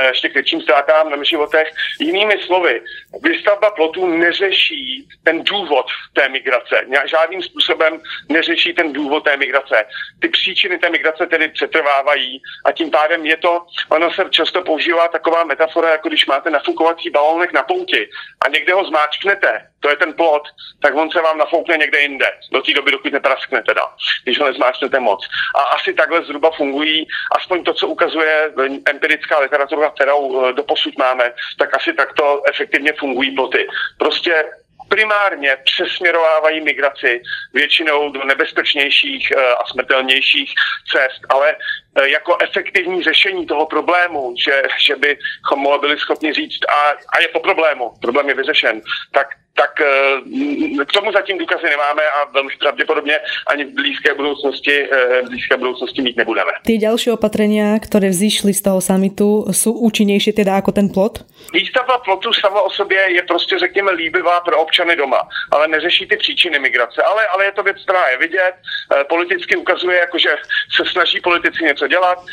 ještě 0.09 0.29
k 0.29 0.35
větším 0.35 0.61
ztrátám 0.61 1.11
na 1.11 1.24
životech. 1.24 1.68
Jinými 2.00 2.38
slovy, 2.46 2.83
výstavba 3.22 3.70
plotů 3.70 4.03
neřeší 4.06 5.08
ten 5.24 5.44
důvod 5.44 5.86
té 6.12 6.28
migrace. 6.28 6.86
Žádným 7.04 7.42
způsobem 7.42 8.00
neřeší 8.28 8.72
ten 8.72 8.92
důvod 8.92 9.24
té 9.24 9.36
migrace. 9.36 9.84
Ty 10.20 10.28
příčiny 10.28 10.78
té 10.78 10.90
migrace 10.90 11.26
tedy 11.26 11.48
přetrvávají 11.48 12.42
a 12.64 12.72
tím 12.72 12.90
pádem 12.90 13.26
je 13.26 13.36
to, 13.36 13.66
ono 13.88 14.10
se 14.10 14.24
často 14.30 14.62
používá 14.62 15.08
taková 15.08 15.44
metafora, 15.44 15.90
jako 15.90 16.08
když 16.08 16.26
máte 16.26 16.50
nafukovací 16.50 17.10
balónek 17.10 17.52
na 17.52 17.62
pouti 17.62 18.08
a 18.46 18.48
někde 18.48 18.74
ho 18.74 18.84
zmáčknete, 18.84 19.68
to 19.84 19.90
je 19.90 19.96
ten 19.96 20.12
plot, 20.12 20.42
tak 20.82 20.94
on 20.94 21.10
se 21.10 21.20
vám 21.20 21.38
nafoukne 21.38 21.76
někde 21.76 22.00
jinde, 22.00 22.26
do 22.52 22.62
té 22.62 22.72
doby, 22.72 22.90
dokud 22.90 23.12
nepraskne 23.12 23.62
teda, 23.62 23.82
když 24.24 24.38
ho 24.38 24.46
nezmáčknete 24.46 25.00
moc. 25.00 25.28
A 25.54 25.62
asi 25.62 25.94
takhle 25.94 26.24
zhruba 26.24 26.50
fungují, 26.50 27.06
aspoň 27.36 27.64
to, 27.64 27.74
co 27.74 27.88
ukazuje 27.88 28.52
empirická 28.90 29.38
literatura, 29.38 29.90
kterou 29.90 30.46
eh, 30.46 30.52
doposud 30.52 30.98
máme, 30.98 31.32
tak 31.58 31.76
asi 31.76 31.92
takto 31.92 32.42
efektivně 32.48 32.92
fungují 32.92 33.30
ploty. 33.34 33.66
Prostě 33.98 34.44
primárně 34.88 35.56
přesměrovávají 35.64 36.60
migraci 36.60 37.22
většinou 37.54 38.12
do 38.12 38.24
nebezpečnějších 38.24 39.30
eh, 39.30 39.54
a 39.54 39.66
smrtelnějších 39.66 40.54
cest, 40.92 41.20
ale 41.28 41.56
eh, 41.96 42.08
jako 42.08 42.36
efektivní 42.42 43.02
řešení 43.02 43.46
toho 43.46 43.66
problému, 43.66 44.34
že, 44.44 44.62
že 44.86 44.96
bychom 44.96 45.80
byli 45.80 45.98
schopni 45.98 46.32
říct, 46.32 46.64
a, 46.68 46.80
a 46.88 47.20
je 47.20 47.28
to 47.28 47.40
problému, 47.40 47.92
problém 48.00 48.28
je 48.28 48.34
vyřešen, 48.34 48.80
tak 49.12 49.43
tak 49.56 49.80
eh, 49.80 50.84
k 50.84 50.92
tomu 50.92 51.12
zatím 51.12 51.38
důkazy 51.38 51.64
nemáme 51.64 52.02
a 52.02 52.30
velmi 52.32 52.50
pravděpodobně 52.60 53.18
ani 53.46 53.64
v 53.64 53.74
blízké 53.74 54.14
budoucnosti, 54.14 54.88
eh, 54.92 55.22
v 55.22 55.28
blízké 55.28 55.56
budoucnosti 55.56 56.02
mít 56.02 56.16
nebudeme. 56.16 56.52
Ty 56.66 56.78
další 56.78 57.10
opatrenia, 57.10 57.78
které 57.78 58.08
vzýšly 58.08 58.54
z 58.54 58.62
toho 58.62 58.80
samitu, 58.80 59.44
jsou 59.50 59.72
účinnější 59.72 60.32
teda 60.32 60.54
jako 60.54 60.72
ten 60.72 60.88
plot? 60.88 61.18
Výstavba 61.52 61.98
plotu 61.98 62.32
sama 62.32 62.60
o 62.60 62.70
sobě 62.70 63.12
je 63.12 63.22
prostě, 63.22 63.58
řekněme, 63.58 63.92
líbivá 63.92 64.40
pro 64.40 64.62
občany 64.62 64.96
doma, 64.96 65.28
ale 65.50 65.68
neřeší 65.68 66.06
ty 66.06 66.16
příčiny 66.16 66.58
migrace. 66.58 67.02
Ale, 67.02 67.26
ale 67.26 67.44
je 67.44 67.52
to 67.52 67.62
věc, 67.62 67.76
která 67.82 68.08
je 68.08 68.18
vidět, 68.18 68.54
eh, 68.92 69.04
politicky 69.04 69.56
ukazuje, 69.56 69.98
jako 69.98 70.18
že 70.18 70.30
se 70.76 70.84
snaží 70.92 71.20
politici 71.20 71.64
něco 71.64 71.86
dělat, 71.86 72.24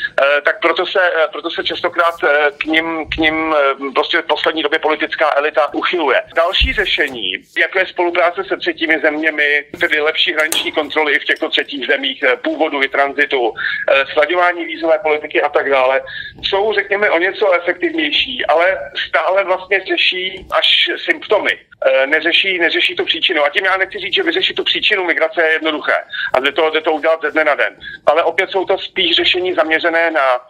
tak 0.44 0.60
proto 0.60 0.86
se, 0.86 1.00
proto 1.32 1.50
se 1.50 1.64
častokrát 1.64 2.14
k 2.58 2.64
ním, 2.64 3.08
k 3.08 3.16
ním 3.16 3.54
prostě 3.94 4.22
v 4.22 4.26
poslední 4.26 4.62
době 4.62 4.78
politická 4.78 5.30
elita 5.36 5.74
uchyluje. 5.74 6.22
Další 6.34 6.72
řešení 6.72 7.11
řešení, 7.12 7.32
jako 7.58 7.78
je 7.78 7.86
spolupráce 7.86 8.44
se 8.44 8.56
třetími 8.56 9.00
zeměmi, 9.02 9.64
tedy 9.80 10.00
lepší 10.00 10.32
hraniční 10.32 10.72
kontroly 10.72 11.12
i 11.12 11.18
v 11.18 11.24
těchto 11.24 11.48
třetích 11.48 11.86
zemích, 11.86 12.22
eh, 12.22 12.36
původu 12.36 12.82
i 12.82 12.88
tranzitu, 12.88 13.52
eh, 13.90 14.04
slaďování 14.12 14.64
vízové 14.64 14.98
politiky 14.98 15.42
a 15.42 15.48
tak 15.48 15.70
dále, 15.70 16.00
jsou, 16.42 16.72
řekněme, 16.72 17.10
o 17.10 17.18
něco 17.18 17.52
efektivnější, 17.52 18.46
ale 18.46 18.78
stále 19.08 19.44
vlastně 19.44 19.80
řeší 19.88 20.46
až 20.50 20.66
symptomy. 21.04 21.58
Eh, 21.86 22.06
neřeší, 22.06 22.58
neřeší 22.58 22.94
tu 22.94 23.04
příčinu. 23.04 23.44
A 23.44 23.48
tím 23.50 23.64
já 23.64 23.76
nechci 23.76 23.98
říct, 23.98 24.14
že 24.14 24.22
vyřešit 24.22 24.54
tu 24.54 24.64
příčinu 24.64 25.04
migrace 25.04 25.42
je 25.42 25.52
jednoduché. 25.52 25.96
A 26.32 26.40
jde 26.40 26.52
to, 26.52 26.70
jde 26.70 26.80
to 26.80 26.92
udělat 26.92 27.20
ze 27.22 27.30
dne 27.30 27.44
na 27.44 27.54
den. 27.54 27.76
Ale 28.06 28.22
opět 28.22 28.50
jsou 28.50 28.64
to 28.64 28.78
spíš 28.78 29.16
řešení 29.16 29.54
zaměřené 29.54 30.10
na 30.10 30.40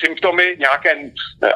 symptomy 0.00 0.56
nějaké, 0.58 0.96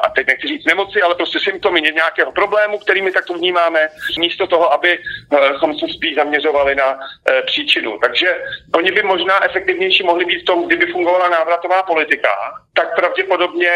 a 0.03 0.09
teď 0.09 0.27
nechci 0.27 0.47
říct 0.47 0.65
nemoci, 0.65 1.01
ale 1.01 1.15
prostě 1.15 1.39
symptomy 1.39 1.81
nějakého 1.81 2.31
problému, 2.31 2.77
kterými 2.77 3.11
tak 3.11 3.25
to 3.25 3.33
vnímáme, 3.33 3.89
místo 4.19 4.47
toho, 4.47 4.73
abychom 4.73 5.79
se 5.79 5.85
spíš 5.95 6.15
zaměřovali 6.15 6.75
na 6.75 6.99
příčinu. 7.45 7.97
Takže 8.01 8.37
oni 8.75 8.91
by 8.91 9.03
možná 9.03 9.45
efektivnější 9.45 10.03
mohli 10.03 10.25
být 10.25 10.41
v 10.41 10.45
tom, 10.45 10.67
kdyby 10.67 10.91
fungovala 10.91 11.29
návratová 11.29 11.83
politika, 11.83 12.29
tak 12.75 12.95
pravděpodobně 12.95 13.71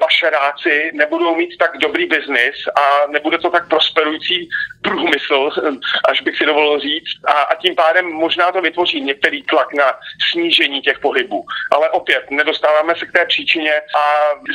pašeráci 0.00 0.90
nebudou 0.94 1.34
mít 1.34 1.58
tak 1.58 1.78
dobrý 1.78 2.06
biznis 2.06 2.56
a 2.74 3.06
nebude 3.06 3.38
to 3.38 3.50
tak 3.50 3.68
prosperující 3.68 4.48
průmysl, 4.82 5.50
až 6.08 6.20
bych 6.20 6.36
si 6.36 6.46
dovolil 6.46 6.80
říct, 6.80 7.14
a, 7.26 7.32
a 7.32 7.54
tím 7.54 7.74
pádem 7.74 8.06
možná 8.06 8.52
to 8.52 8.60
vytvoří 8.60 9.00
některý 9.00 9.42
tlak 9.42 9.74
na 9.74 9.98
snížení 10.30 10.80
těch 10.80 10.98
pohybů. 10.98 11.44
Ale 11.72 11.90
opět, 11.90 12.30
nedostáváme 12.30 12.94
se 12.96 13.06
k 13.06 13.12
té 13.12 13.26
příčině 13.26 13.72
a 13.96 14.04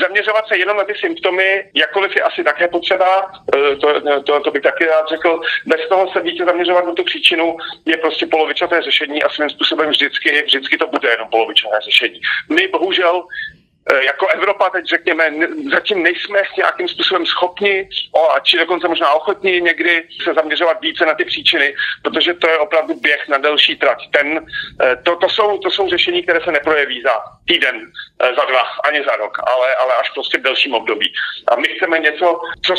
zaměřovat 0.02 0.48
se 0.48 0.58
jenom 0.58 0.78
na 0.78 0.84
ty 0.84 0.94
symptomy, 0.96 1.72
jakkoliv 1.74 2.16
je 2.16 2.22
asi 2.22 2.44
také 2.44 2.68
potřeba, 2.68 3.32
e, 3.56 3.76
to, 3.76 4.02
to, 4.22 4.40
to 4.40 4.52
bych 4.52 4.64
taky 4.64 4.86
rád 4.86 5.10
řekl, 5.10 5.42
bez 5.66 5.88
toho 5.90 6.12
se 6.12 6.22
více 6.22 6.46
zaměřovat 6.46 6.86
na 6.86 6.94
tu 6.94 7.04
příčinu 7.04 7.58
je 7.86 7.98
prostě 7.98 8.26
polovičaté 8.26 8.82
řešení 8.82 9.24
a 9.24 9.30
svým 9.30 9.50
způsobem 9.50 9.90
vždycky, 9.90 10.44
vždycky 10.44 10.78
to 10.78 10.88
bude 10.88 11.10
jenom 11.10 11.28
polovičaté 11.30 11.76
řešení. 11.82 12.20
My 12.50 12.68
bohužel 12.68 13.24
Eh, 13.24 13.65
jako 13.94 14.28
Evropa 14.28 14.70
teď 14.70 14.86
řekněme, 14.86 15.34
zatím 15.72 16.04
nejsme 16.04 16.40
nějakým 16.58 16.88
způsobem 16.88 17.26
schopni, 17.26 17.90
a 18.36 18.40
či 18.40 18.58
dokonce 18.58 18.88
možná 18.88 19.14
ochotni 19.14 19.62
někdy 19.62 20.04
se 20.24 20.34
zaměřovat 20.34 20.82
více 20.82 21.06
na 21.06 21.14
ty 21.14 21.26
příčiny, 21.26 21.76
protože 22.02 22.34
to 22.34 22.50
je 22.50 22.58
opravdu 22.58 22.94
běh 23.00 23.28
na 23.28 23.38
delší 23.38 23.76
trať. 23.76 24.10
Ten, 24.12 24.46
eh, 24.84 24.96
to, 25.04 25.16
to, 25.16 25.30
jsou, 25.30 25.58
to 25.58 25.72
jsou 25.72 25.90
řešení, 25.90 26.24
které 26.24 26.42
se 26.42 26.52
neprojeví 26.52 27.02
za 27.02 27.24
týden, 27.48 27.92
eh, 28.22 28.36
za 28.36 28.46
dva, 28.46 28.62
ani 28.84 29.04
za 29.04 29.16
rok, 29.16 29.38
ale, 29.48 29.76
ale 29.76 29.96
až 29.96 30.10
prostě 30.10 30.38
v 30.38 30.42
delším 30.42 30.74
období. 30.74 31.14
A 31.48 31.56
my 31.56 31.68
chceme 31.68 32.00
něco, 32.00 32.42
co 32.66 32.74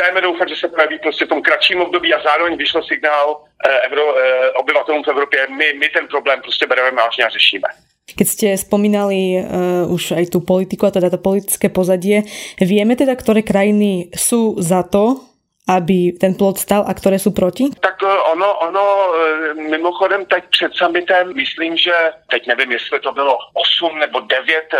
dajme 0.00 0.20
doufat, 0.20 0.48
že 0.48 0.56
se 0.56 0.68
projeví 0.68 0.98
prostě 0.98 1.24
v 1.24 1.28
tom 1.28 1.42
kratším 1.42 1.80
období 1.80 2.14
a 2.14 2.22
zároveň 2.22 2.56
vyšlo 2.56 2.82
signál 2.82 3.44
Evro, 3.82 4.14
obyvatelům 4.54 5.04
v 5.04 5.08
Evropě, 5.08 5.46
my, 5.50 5.72
my 5.74 5.88
ten 5.88 6.08
problém 6.08 6.40
prostě 6.40 6.66
bereme 6.66 6.96
vážně 6.96 7.24
a 7.24 7.28
řešíme. 7.28 7.68
Keď 8.04 8.26
ste 8.28 8.48
spomínali 8.60 9.40
uh, 9.40 9.88
už 9.88 10.20
aj 10.20 10.28
tú 10.28 10.44
politiku 10.44 10.84
a 10.84 10.92
teda 10.92 11.08
to 11.08 11.16
politické 11.16 11.72
pozadie, 11.72 12.28
vieme 12.60 12.92
teda, 13.00 13.16
ktoré 13.16 13.40
krajiny 13.40 14.12
sú 14.12 14.60
za 14.60 14.84
to, 14.84 15.33
aby 15.68 16.12
ten 16.20 16.34
plot 16.34 16.58
stal 16.58 16.84
a 16.86 16.94
které 16.94 17.18
jsou 17.18 17.30
proti? 17.30 17.64
Tak 17.80 18.02
eh, 18.02 18.18
ono, 18.32 18.58
ono 18.58 19.14
eh, 19.14 19.54
mimochodem 19.54 20.26
teď 20.26 20.44
před 20.50 20.72
summitem, 20.74 21.34
myslím, 21.34 21.76
že 21.76 21.92
teď 22.30 22.46
nevím, 22.46 22.72
jestli 22.72 23.00
to 23.00 23.12
bylo 23.12 23.38
8 23.54 23.98
nebo 23.98 24.20
9, 24.20 24.74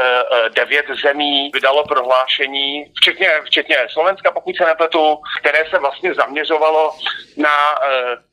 9 0.55 0.87
zemí 1.03 1.51
vydalo 1.55 1.85
prohlášení, 1.85 2.93
včetně, 2.97 3.31
včetně 3.45 3.77
Slovenska, 3.93 4.31
pokud 4.33 4.57
se 4.57 4.65
nepletu, 4.65 5.19
které 5.41 5.65
se 5.71 5.79
vlastně 5.79 6.15
zaměřovalo 6.15 6.91
na 7.37 7.51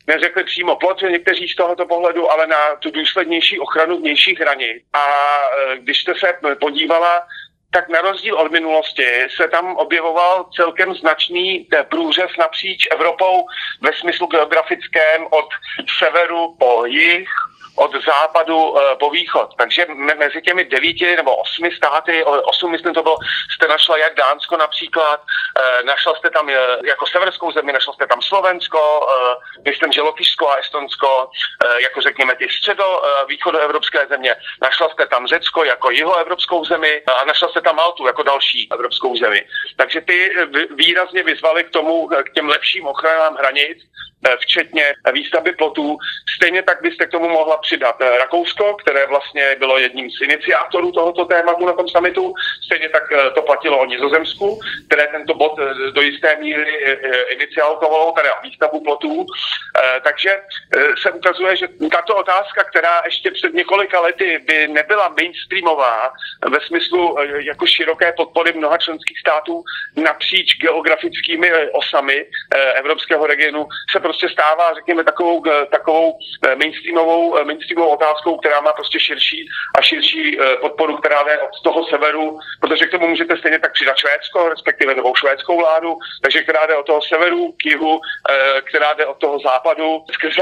neřekli 0.07 0.43
přímo 0.43 0.75
plot 0.75 1.01
někteří 1.01 1.47
z 1.47 1.55
tohoto 1.55 1.85
pohledu, 1.85 2.31
ale 2.31 2.47
na 2.47 2.75
tu 2.79 2.91
důslednější 2.91 3.59
ochranu 3.59 3.97
vnějších 3.97 4.39
hranic. 4.39 4.83
A 4.93 5.03
e, 5.03 5.77
když 5.77 6.01
jste 6.01 6.13
se 6.19 6.27
podívala 6.59 7.27
tak 7.71 7.89
na 7.89 8.01
rozdíl 8.01 8.35
od 8.35 8.51
minulosti 8.51 9.05
se 9.35 9.47
tam 9.47 9.75
objevoval 9.75 10.49
celkem 10.55 10.93
značný 10.93 11.67
e, 11.73 11.83
průřez 11.83 12.31
napříč 12.39 12.87
Evropou 12.91 13.45
ve 13.81 13.93
smyslu 13.93 14.27
geografickém 14.27 15.27
od 15.29 15.49
severu 15.99 16.55
po 16.59 16.85
jih, 16.85 17.29
od 17.75 17.91
západu 18.05 18.77
eh, 18.77 18.95
po 18.95 19.09
východ. 19.09 19.49
Takže 19.57 19.85
mezi 20.17 20.41
těmi 20.41 20.65
devíti 20.65 21.15
nebo 21.15 21.35
osmi 21.35 21.71
státy, 21.71 22.23
osm 22.23 22.71
myslím 22.71 22.93
to 22.93 23.03
bylo, 23.03 23.17
jste 23.55 23.67
našla 23.67 23.97
jak 23.97 24.15
Dánsko 24.15 24.57
například, 24.57 25.21
eh, 25.59 25.83
našla 25.83 26.15
jste 26.15 26.29
tam 26.29 26.49
eh, 26.49 26.55
jako 26.83 27.05
severskou 27.05 27.51
zemi, 27.51 27.73
našla 27.73 27.93
jste 27.93 28.07
tam 28.07 28.21
Slovensko, 28.21 29.07
myslím, 29.65 29.91
že 29.91 30.01
Lotyšsko 30.01 30.49
a 30.49 30.55
Estonsko, 30.55 31.29
jako 31.81 32.01
řekněme 32.01 32.35
ty 32.35 32.49
středo 32.49 33.01
východoevropské 33.27 34.07
země, 34.07 34.35
našla 34.61 34.89
jste 34.89 35.07
tam 35.07 35.27
Řecko 35.27 35.63
jako 35.63 35.91
jihoevropskou 35.91 36.65
zemi 36.65 37.01
a 37.21 37.25
našla 37.25 37.49
jste 37.49 37.61
tam 37.61 37.75
Maltu 37.75 38.07
jako 38.07 38.23
další 38.23 38.69
evropskou 38.71 39.17
zemi. 39.17 39.45
Takže 39.77 40.01
ty 40.01 40.31
výrazně 40.75 41.23
vyzvali 41.23 41.63
k 41.63 41.69
tomu, 41.69 42.07
k 42.07 42.33
těm 42.33 42.47
lepším 42.47 42.87
ochranám 42.87 43.35
hranic, 43.35 43.77
včetně 44.39 44.93
výstavby 45.13 45.53
plotů. 45.53 45.97
Stejně 46.35 46.63
tak 46.63 46.81
byste 46.81 47.05
k 47.05 47.11
tomu 47.11 47.29
mohla 47.29 47.57
přidat 47.61 47.95
eh, 48.01 48.17
Rakousko, 48.17 48.73
které 48.73 49.05
vlastně 49.05 49.55
bylo 49.59 49.77
jedním 49.77 50.09
z 50.11 50.21
iniciátorů 50.21 50.91
tohoto 50.91 51.25
tématu 51.25 51.65
na 51.65 51.73
tom 51.73 51.89
samitu. 51.89 52.33
Stejně 52.65 52.89
tak 52.89 53.11
eh, 53.11 53.29
to 53.29 53.41
platilo 53.41 53.79
o 53.79 53.85
Nizozemsku, 53.85 54.59
které 54.87 55.07
tento 55.07 55.33
bod 55.33 55.59
eh, 55.59 55.91
do 55.91 56.01
jisté 56.01 56.35
míry 56.35 56.71
iniciálkovalo, 57.29 58.11
teda 58.11 58.29
výstavbu 58.43 58.83
plotů. 58.83 59.25
Takže 60.03 60.41
se 61.01 61.11
ukazuje, 61.11 61.55
že 61.55 61.67
tato 61.91 62.15
otázka, 62.15 62.63
která 62.63 63.01
ještě 63.05 63.31
před 63.31 63.53
několika 63.53 63.99
lety 63.99 64.43
by 64.47 64.67
nebyla 64.67 65.13
mainstreamová 65.19 66.13
ve 66.47 66.59
smyslu 66.67 67.17
jako 67.39 67.67
široké 67.67 68.13
podpory 68.17 68.53
mnoha 68.53 68.77
členských 68.77 69.19
států 69.19 69.63
napříč 69.95 70.57
geografickými 70.61 71.51
osami 71.73 72.25
evropského 72.75 73.27
regionu, 73.27 73.67
se 73.91 73.99
prostě 73.99 74.29
stává, 74.29 74.73
řekněme, 74.73 75.03
takovou, 75.03 75.43
takovou 75.71 76.17
mainstreamovou 76.55 77.37
mainstreamovou 77.51 77.93
otázkou, 77.99 78.37
která 78.37 78.61
má 78.61 78.71
prostě 78.73 78.99
širší 78.99 79.39
a 79.77 79.81
širší 79.81 80.37
podporu, 80.61 80.97
která 80.97 81.23
jde 81.23 81.35
od 81.47 81.55
toho 81.63 81.81
severu, 81.91 82.39
protože 82.61 82.85
k 82.85 82.91
tomu 82.91 83.07
můžete 83.07 83.37
stejně 83.37 83.59
tak 83.59 83.73
přidat 83.73 83.97
Švédsko, 83.97 84.49
respektive 84.49 84.95
novou 84.95 85.15
švédskou 85.15 85.57
vládu, 85.57 85.91
takže 86.23 86.43
která 86.43 86.65
jde 86.65 86.75
od 86.75 86.85
toho 86.85 87.01
severu 87.01 87.51
k 87.51 87.65
jihu, 87.65 87.99
která 88.69 88.93
jde 88.93 89.05
od 89.05 89.17
toho 89.17 89.39
západu, 89.39 89.87
skrze 90.11 90.41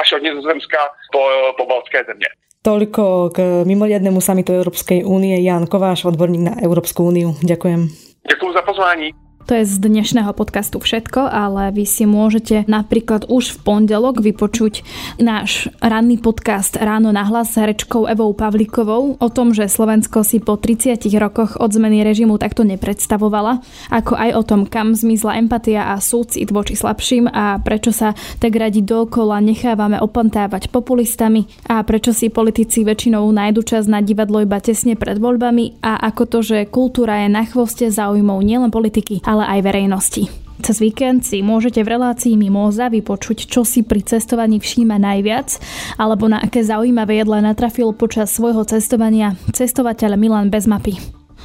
až 0.00 0.12
od 0.12 0.22
Nizozemska 0.22 0.80
po, 1.12 1.20
po 1.56 1.66
Baltské 1.66 2.04
země. 2.04 2.26
Toľko 2.66 3.30
k 3.30 3.38
mimoriadnemu 3.62 4.18
samitu 4.18 4.50
Európskej 4.50 5.06
únie. 5.06 5.38
Jan 5.38 5.70
Kováš, 5.70 6.02
odborník 6.02 6.42
na 6.50 6.54
Európsku 6.58 7.06
úniu. 7.06 7.38
Ďakujem. 7.38 7.86
Ďakujem 8.26 8.52
za 8.58 8.62
pozvání. 8.62 9.25
To 9.46 9.54
je 9.54 9.62
z 9.62 9.78
dnešného 9.78 10.34
podcastu 10.34 10.82
všetko, 10.82 11.22
ale 11.22 11.70
vy 11.70 11.86
si 11.86 12.02
môžete 12.02 12.66
napríklad 12.66 13.30
už 13.30 13.54
v 13.54 13.58
pondelok 13.62 14.18
vypočuť 14.18 14.82
náš 15.22 15.70
ranný 15.78 16.18
podcast 16.18 16.74
Ráno 16.74 17.14
na 17.14 17.22
hlas 17.22 17.54
s 17.54 17.62
herečkou 17.62 18.10
Evou 18.10 18.34
Pavlíkovou 18.34 19.22
o 19.22 19.28
tom, 19.30 19.54
že 19.54 19.70
Slovensko 19.70 20.26
si 20.26 20.42
po 20.42 20.58
30 20.58 20.98
rokoch 21.22 21.54
od 21.62 21.70
zmeny 21.70 22.02
režimu 22.02 22.42
takto 22.42 22.66
nepredstavovala, 22.66 23.62
ako 23.94 24.18
aj 24.18 24.30
o 24.34 24.42
tom, 24.42 24.60
kam 24.66 24.98
zmizla 24.98 25.38
empatia 25.38 25.94
a 25.94 26.02
súcit 26.02 26.50
voči 26.50 26.74
slabším 26.74 27.30
a 27.30 27.62
prečo 27.62 27.94
sa 27.94 28.18
tak 28.42 28.50
radi 28.50 28.82
dokola 28.82 29.38
nechávame 29.38 30.02
opantávať 30.02 30.74
populistami 30.74 31.46
a 31.70 31.86
prečo 31.86 32.10
si 32.10 32.34
politici 32.34 32.82
väčšinou 32.82 33.30
nájdu 33.30 33.62
čas 33.62 33.86
na 33.86 34.02
divadlo 34.02 34.42
iba 34.42 34.58
tesne 34.58 34.98
pred 34.98 35.22
voľbami 35.22 35.86
a 35.86 36.02
ako 36.10 36.22
to, 36.26 36.38
že 36.42 36.66
kultúra 36.66 37.22
je 37.22 37.28
na 37.30 37.46
chvoste 37.46 37.86
záujmov 37.94 38.42
nielen 38.42 38.74
politiky, 38.74 39.22
ale 39.22 39.35
ale 39.36 39.60
aj 39.60 39.60
verejnosti. 39.60 40.24
Cez 40.64 40.80
víkend 40.80 41.20
si 41.20 41.44
môžete 41.44 41.84
v 41.84 41.92
relácii 42.00 42.32
Mimoza 42.40 42.88
vypočuť, 42.88 43.44
čo 43.44 43.60
si 43.62 43.84
pri 43.84 44.00
cestovaní 44.00 44.56
všíma 44.56 44.96
najviac, 44.96 45.60
alebo 46.00 46.32
na 46.32 46.40
aké 46.40 46.64
zaujímavé 46.64 47.20
jedla 47.20 47.44
natrafil 47.44 47.92
počas 47.92 48.32
svojho 48.32 48.64
cestovania 48.64 49.36
cestovateľ 49.52 50.16
Milan 50.16 50.48
bez 50.48 50.64
mapy. 50.64 50.96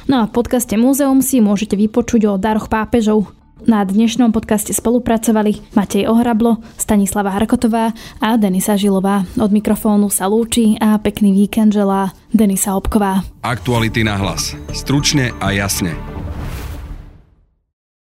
No 0.08 0.24
a 0.24 0.26
v 0.26 0.34
podcaste 0.34 0.74
Múzeum 0.80 1.20
si 1.20 1.44
môžete 1.44 1.76
vypočuť 1.76 2.24
o 2.26 2.40
daroch 2.40 2.72
pápežov. 2.72 3.28
Na 3.62 3.86
dnešnom 3.86 4.34
podcaste 4.34 4.74
spolupracovali 4.74 5.62
Matej 5.78 6.10
Ohrablo, 6.10 6.58
Stanislava 6.74 7.30
Harkotová 7.30 7.94
a 8.18 8.34
Denisa 8.34 8.74
Žilová. 8.74 9.22
Od 9.38 9.50
mikrofónu 9.54 10.10
sa 10.10 10.26
lúči 10.26 10.74
a 10.82 10.98
pekný 10.98 11.30
víkend 11.30 11.70
želá 11.70 12.10
Denisa 12.34 12.74
Obková. 12.74 13.22
Aktuality 13.46 14.02
na 14.02 14.18
hlas. 14.18 14.58
Stručne 14.74 15.30
a 15.38 15.54
jasne. 15.54 15.94